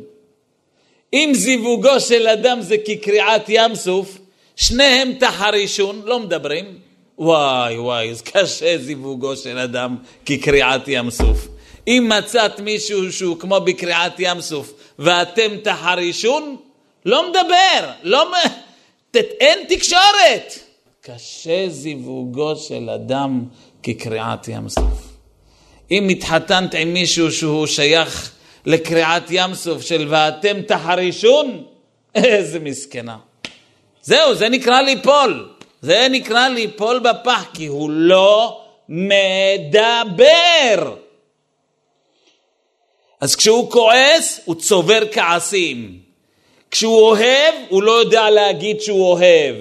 אם 1.13 1.31
זיווגו 1.33 1.99
של 1.99 2.27
אדם 2.27 2.61
זה 2.61 2.77
כקריעת 2.77 3.45
ים 3.47 3.75
סוף, 3.75 4.17
שניהם 4.55 5.13
תחרישון, 5.19 6.01
לא 6.05 6.19
מדברים. 6.19 6.77
וואי 7.17 7.77
וואי, 7.77 8.15
זה 8.15 8.23
קשה 8.23 8.77
זיווגו 8.77 9.35
של 9.35 9.57
אדם 9.57 9.97
כקריעת 10.25 10.87
ים 10.87 11.09
סוף. 11.09 11.47
אם 11.87 12.11
מצאת 12.17 12.59
מישהו 12.59 13.11
שהוא 13.11 13.39
כמו 13.39 13.59
בקריעת 13.59 14.13
ים 14.19 14.41
סוף 14.41 14.73
ואתם 14.99 15.57
תחרישון, 15.63 16.55
לא 17.05 17.29
מדבר, 17.29 17.91
לא... 18.03 18.25
אין 19.15 19.59
תקשורת. 19.67 20.59
קשה 21.01 21.69
זיווגו 21.69 22.55
של 22.55 22.89
אדם 22.89 23.45
כקריעת 23.83 24.47
ים 24.47 24.69
סוף. 24.69 25.04
אם 25.91 26.09
התחתנת 26.09 26.75
עם 26.75 26.93
מישהו 26.93 27.31
שהוא 27.31 27.67
שייך 27.67 28.31
לקריעת 28.65 29.23
ים 29.29 29.53
סוף 29.55 29.81
של 29.81 30.07
ואתם 30.09 30.61
תחרישון, 30.61 31.63
איזה 32.15 32.59
מסכנה. 32.59 33.17
זהו, 34.01 34.35
זה 34.35 34.49
נקרא 34.49 34.81
ליפול. 34.81 35.49
זה 35.81 36.07
נקרא 36.11 36.47
ליפול 36.47 36.99
בפח, 36.99 37.45
כי 37.53 37.65
הוא 37.65 37.89
לא 37.89 38.61
מדבר. 38.89 40.25
אז 43.21 43.35
כשהוא 43.35 43.71
כועס, 43.71 44.39
הוא 44.45 44.55
צובר 44.55 44.99
כעסים. 45.11 45.99
כשהוא 46.71 47.01
אוהב, 47.01 47.53
הוא 47.69 47.83
לא 47.83 47.91
יודע 47.91 48.29
להגיד 48.29 48.81
שהוא 48.81 49.05
אוהב. 49.11 49.55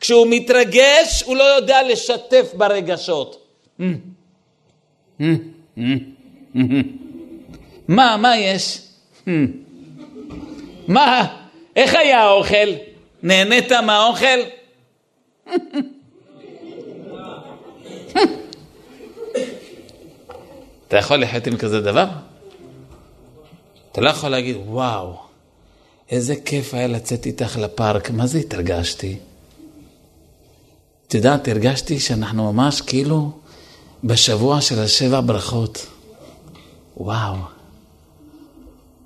כשהוא 0.00 0.26
מתרגש, 0.30 1.22
הוא 1.26 1.36
לא 1.36 1.44
יודע 1.44 1.82
לשתף 1.82 2.50
ברגשות. 2.54 3.46
מה, 7.88 8.16
מה 8.16 8.36
יש? 8.36 8.82
מה, 10.88 11.26
איך 11.76 11.94
היה 11.94 12.20
האוכל? 12.20 12.70
נהנית 13.22 13.72
מהאוכל? 13.72 14.26
אתה 20.88 20.96
יכול 20.96 21.16
לחיות 21.16 21.46
עם 21.46 21.56
כזה 21.56 21.80
דבר? 21.80 22.06
אתה 23.92 24.00
לא 24.00 24.10
יכול 24.10 24.28
להגיד, 24.30 24.56
וואו, 24.66 25.16
איזה 26.10 26.34
כיף 26.44 26.74
היה 26.74 26.86
לצאת 26.86 27.26
איתך 27.26 27.56
לפארק, 27.56 28.10
מה 28.10 28.26
זה 28.26 28.38
התרגשתי? 28.38 29.18
את 31.08 31.14
יודעת, 31.14 31.48
הרגשתי 31.48 32.00
שאנחנו 32.00 32.52
ממש 32.52 32.80
כאילו 32.80 33.39
בשבוע 34.04 34.60
של 34.60 34.78
השבע 34.78 35.20
ברכות. 35.20 35.86
וואו. 36.96 37.34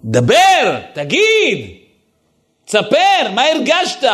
דבר, 0.04 0.80
תגיד, 0.94 1.76
תספר, 2.64 3.30
מה 3.34 3.42
הרגשת? 3.42 4.08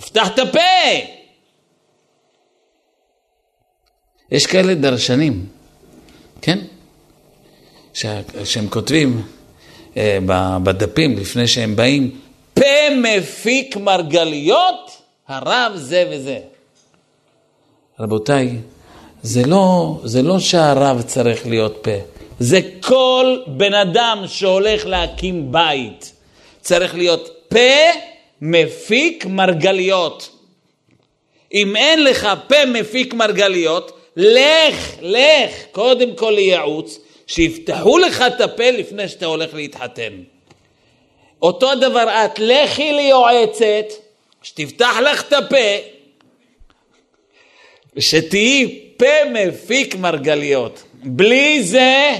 פתח 0.00 0.28
את 0.34 0.38
הפה. 0.38 0.58
יש 4.30 4.46
כאלה 4.46 4.74
דרשנים, 4.74 5.46
כן? 6.42 6.58
שהם 8.44 8.68
כותבים 8.70 9.22
אה, 9.96 10.18
בדפים 10.62 11.18
לפני 11.18 11.48
שהם 11.48 11.76
באים, 11.76 12.20
פה 12.54 12.90
מפיק 13.02 13.76
מרגליות, 13.76 15.02
הרב 15.28 15.72
זה 15.76 16.10
וזה. 16.10 16.38
רבותיי, 18.00 18.58
זה 19.22 19.42
לא, 19.46 20.00
זה 20.04 20.22
לא 20.22 20.38
שהרב 20.38 21.02
צריך 21.02 21.46
להיות 21.46 21.78
פה, 21.82 21.90
זה 22.38 22.60
כל 22.80 23.38
בן 23.46 23.74
אדם 23.74 24.24
שהולך 24.26 24.86
להקים 24.86 25.52
בית 25.52 26.12
צריך 26.60 26.94
להיות 26.94 27.28
פה 27.48 27.58
מפיק 28.40 29.26
מרגליות. 29.26 30.30
אם 31.54 31.76
אין 31.76 32.04
לך 32.04 32.28
פה 32.48 32.64
מפיק 32.66 33.14
מרגליות, 33.14 33.98
לך, 34.16 34.96
לך, 35.00 35.52
קודם 35.72 36.16
כל 36.16 36.30
לייעוץ, 36.30 36.98
שיפתחו 37.26 37.98
לך 37.98 38.24
את 38.26 38.40
הפה 38.40 38.70
לפני 38.70 39.08
שאתה 39.08 39.26
הולך 39.26 39.54
להתחתן. 39.54 40.12
אותו 41.42 41.74
דבר 41.74 42.24
את, 42.24 42.38
לכי 42.38 42.92
ליועצת, 42.92 43.92
שתפתח 44.42 44.96
לך 45.04 45.22
את 45.28 45.32
הפה, 45.32 45.56
ושתהיי 47.96 48.91
פה 49.02 49.30
מפיק 49.32 49.94
מרגליות. 49.96 50.82
בלי 51.04 51.62
זה, 51.62 52.12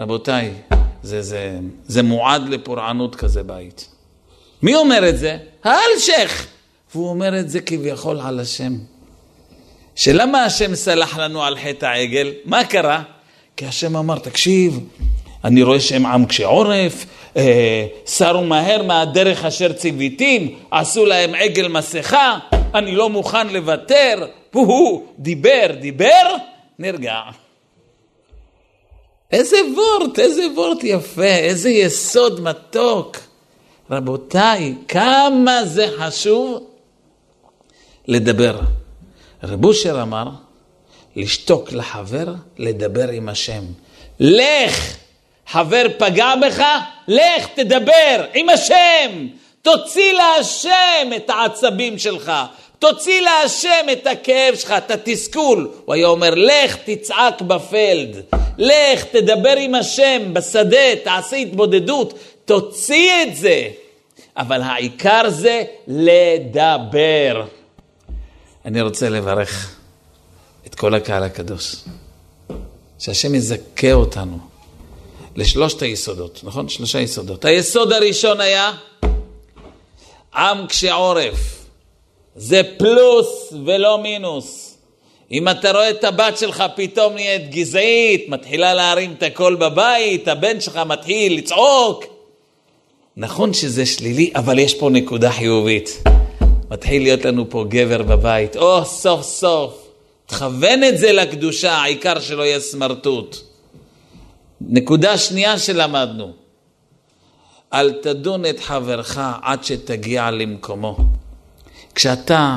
רבותיי, 0.00 0.50
זה, 1.02 1.22
זה, 1.22 1.58
זה 1.86 2.02
מועד 2.02 2.48
לפורענות 2.48 3.14
כזה 3.14 3.42
בית. 3.42 3.88
מי 4.62 4.74
אומר 4.74 5.08
את 5.08 5.18
זה? 5.18 5.36
האלשך. 5.64 6.46
והוא 6.94 7.08
אומר 7.08 7.38
את 7.38 7.50
זה 7.50 7.60
כביכול 7.60 8.20
על 8.20 8.40
השם. 8.40 8.72
שלמה 9.94 10.44
השם 10.44 10.74
סלח 10.74 11.18
לנו 11.18 11.42
על 11.42 11.58
חטא 11.58 11.86
העגל? 11.86 12.32
מה 12.44 12.64
קרה? 12.64 13.02
כי 13.56 13.66
השם 13.66 13.96
אמר, 13.96 14.18
תקשיב, 14.18 14.80
אני 15.44 15.62
רואה 15.62 15.80
שהם 15.80 16.06
עם 16.06 16.26
קשי 16.26 16.44
עורף, 16.44 17.06
אה, 17.36 17.86
סרו 18.06 18.44
מהר 18.44 18.82
מהדרך 18.82 19.44
אשר 19.44 19.72
ציוויתים, 19.72 20.54
עשו 20.70 21.06
להם 21.06 21.34
עגל 21.34 21.68
מסכה, 21.68 22.38
אני 22.74 22.92
לא 22.92 23.10
מוכן 23.10 23.48
לוותר, 23.48 24.26
הוא 24.52 25.06
דיבר, 25.18 25.66
דיבר, 25.80 26.36
נרגע. 26.78 27.20
איזה 29.32 29.56
וורט, 29.76 30.18
איזה 30.18 30.42
וורט 30.54 30.84
יפה, 30.84 31.24
איזה 31.24 31.70
יסוד 31.70 32.40
מתוק. 32.40 33.16
רבותיי, 33.90 34.74
כמה 34.88 35.64
זה 35.64 35.86
חשוב 35.98 36.66
לדבר. 38.08 38.60
רב 39.42 39.64
אושר 39.64 40.02
אמר, 40.02 40.28
לשתוק 41.16 41.72
לחבר, 41.72 42.34
לדבר 42.58 43.08
עם 43.08 43.28
השם. 43.28 43.62
לך, 44.20 44.96
חבר 45.46 45.86
פגע 45.98 46.32
בך, 46.42 46.64
לך 47.08 47.46
תדבר 47.54 48.24
עם 48.34 48.48
השם. 48.48 49.26
תוציא 49.62 50.12
להשם 50.12 51.10
את 51.16 51.30
העצבים 51.30 51.98
שלך, 51.98 52.32
תוציא 52.82 53.20
להשם 53.20 53.86
את 53.92 54.06
הכאב 54.06 54.54
שלך, 54.54 54.70
את 54.70 54.90
התסכול. 54.90 55.70
הוא 55.84 55.94
היה 55.94 56.06
אומר, 56.06 56.30
לך 56.34 56.76
תצעק 56.84 57.42
בפלד, 57.42 58.16
לך 58.58 59.04
תדבר 59.04 59.56
עם 59.58 59.74
השם 59.74 60.34
בשדה, 60.34 60.96
תעשה 61.04 61.36
התבודדות, 61.36 62.18
תוציא 62.44 63.22
את 63.22 63.36
זה. 63.36 63.68
אבל 64.36 64.62
העיקר 64.62 65.30
זה 65.30 65.62
לדבר. 65.86 67.46
אני 68.64 68.80
רוצה 68.80 69.08
לברך 69.08 69.76
את 70.66 70.74
כל 70.74 70.94
הקהל 70.94 71.22
הקדוש, 71.22 71.76
שהשם 72.98 73.34
יזכה 73.34 73.92
אותנו 73.92 74.38
לשלושת 75.36 75.82
היסודות, 75.82 76.40
נכון? 76.42 76.68
שלושה 76.68 77.00
יסודות. 77.00 77.44
היסוד 77.44 77.92
הראשון 77.92 78.40
היה 78.40 78.72
עם 80.34 80.66
קשה 80.66 80.92
עורף. 80.94 81.61
זה 82.36 82.62
פלוס 82.78 83.52
ולא 83.64 83.98
מינוס. 83.98 84.78
אם 85.32 85.48
אתה 85.48 85.72
רואה 85.72 85.90
את 85.90 86.04
הבת 86.04 86.38
שלך 86.38 86.64
פתאום 86.76 87.14
נהיית 87.14 87.50
גזעית, 87.50 88.28
מתחילה 88.28 88.74
להרים 88.74 89.14
את 89.18 89.22
הקול 89.22 89.54
בבית, 89.54 90.28
הבן 90.28 90.60
שלך 90.60 90.76
מתחיל 90.76 91.38
לצעוק. 91.38 92.04
נכון 93.16 93.54
שזה 93.54 93.86
שלילי, 93.86 94.30
אבל 94.34 94.58
יש 94.58 94.74
פה 94.74 94.90
נקודה 94.90 95.30
חיובית. 95.30 96.02
מתחיל 96.70 97.02
להיות 97.02 97.24
לנו 97.24 97.50
פה 97.50 97.64
גבר 97.68 98.02
בבית. 98.02 98.56
או, 98.56 98.84
סוף 98.84 99.22
סוף. 99.22 99.88
תכוון 100.26 100.84
את 100.84 100.98
זה 100.98 101.12
לקדושה, 101.12 101.72
העיקר 101.72 102.20
שלא 102.20 102.42
יהיה 102.42 102.60
סמרטוט. 102.60 103.36
נקודה 104.60 105.18
שנייה 105.18 105.58
שלמדנו, 105.58 106.32
אל 107.72 107.92
תדון 107.92 108.46
את 108.46 108.60
חברך 108.60 109.18
עד 109.42 109.64
שתגיע 109.64 110.30
למקומו. 110.30 110.96
כשאתה 111.94 112.56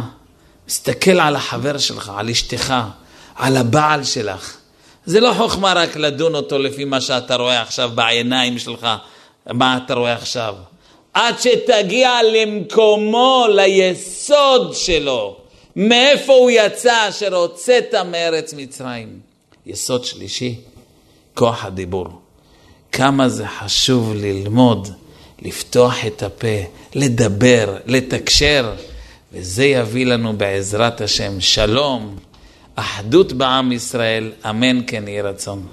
מסתכל 0.68 1.20
על 1.20 1.36
החבר 1.36 1.78
שלך, 1.78 2.12
על 2.18 2.30
אשתך, 2.30 2.74
על 3.36 3.58
הבעל 3.58 4.04
שלך, 4.04 4.58
זה 5.06 5.20
לא 5.20 5.34
חוכמה 5.38 5.74
רק 5.74 5.96
לדון 5.96 6.36
אותו 6.36 6.60
לפי 6.60 6.86
מה 6.86 7.02
שאתה 7.02 7.36
רואה 7.36 7.62
עכשיו 7.62 7.92
בעיניים 7.96 8.60
שלך, 8.60 8.88
מה 9.54 9.80
אתה 9.86 9.94
רואה 9.94 10.14
עכשיו. 10.14 10.56
עד 11.14 11.36
שתגיע 11.40 12.12
למקומו, 12.34 13.46
ליסוד 13.56 14.76
שלו, 14.76 15.38
מאיפה 15.76 16.34
הוא 16.34 16.52
יצא 16.52 17.10
אשר 17.10 17.36
הוצאת 17.36 17.94
מארץ 18.12 18.54
מצרים. 18.54 19.20
יסוד 19.66 20.06
שלישי, 20.06 20.56
כוח 21.34 21.66
הדיבור. 21.66 22.08
כמה 22.92 23.30
זה 23.30 23.48
חשוב 23.48 24.14
ללמוד, 24.16 24.88
לפתוח 25.42 26.06
את 26.08 26.24
הפה, 26.24 26.58
לדבר, 26.96 27.78
לתקשר. 27.86 28.74
וזה 29.36 29.66
יביא 29.66 30.06
לנו 30.06 30.38
בעזרת 30.38 31.02
השם 31.02 31.42
שלום, 31.42 32.16
אחדות 32.76 33.34
בעם 33.34 33.72
ישראל, 33.72 34.32
אמן 34.50 34.80
כן 34.88 35.08
יהי 35.08 35.22
רצון. 35.22 35.68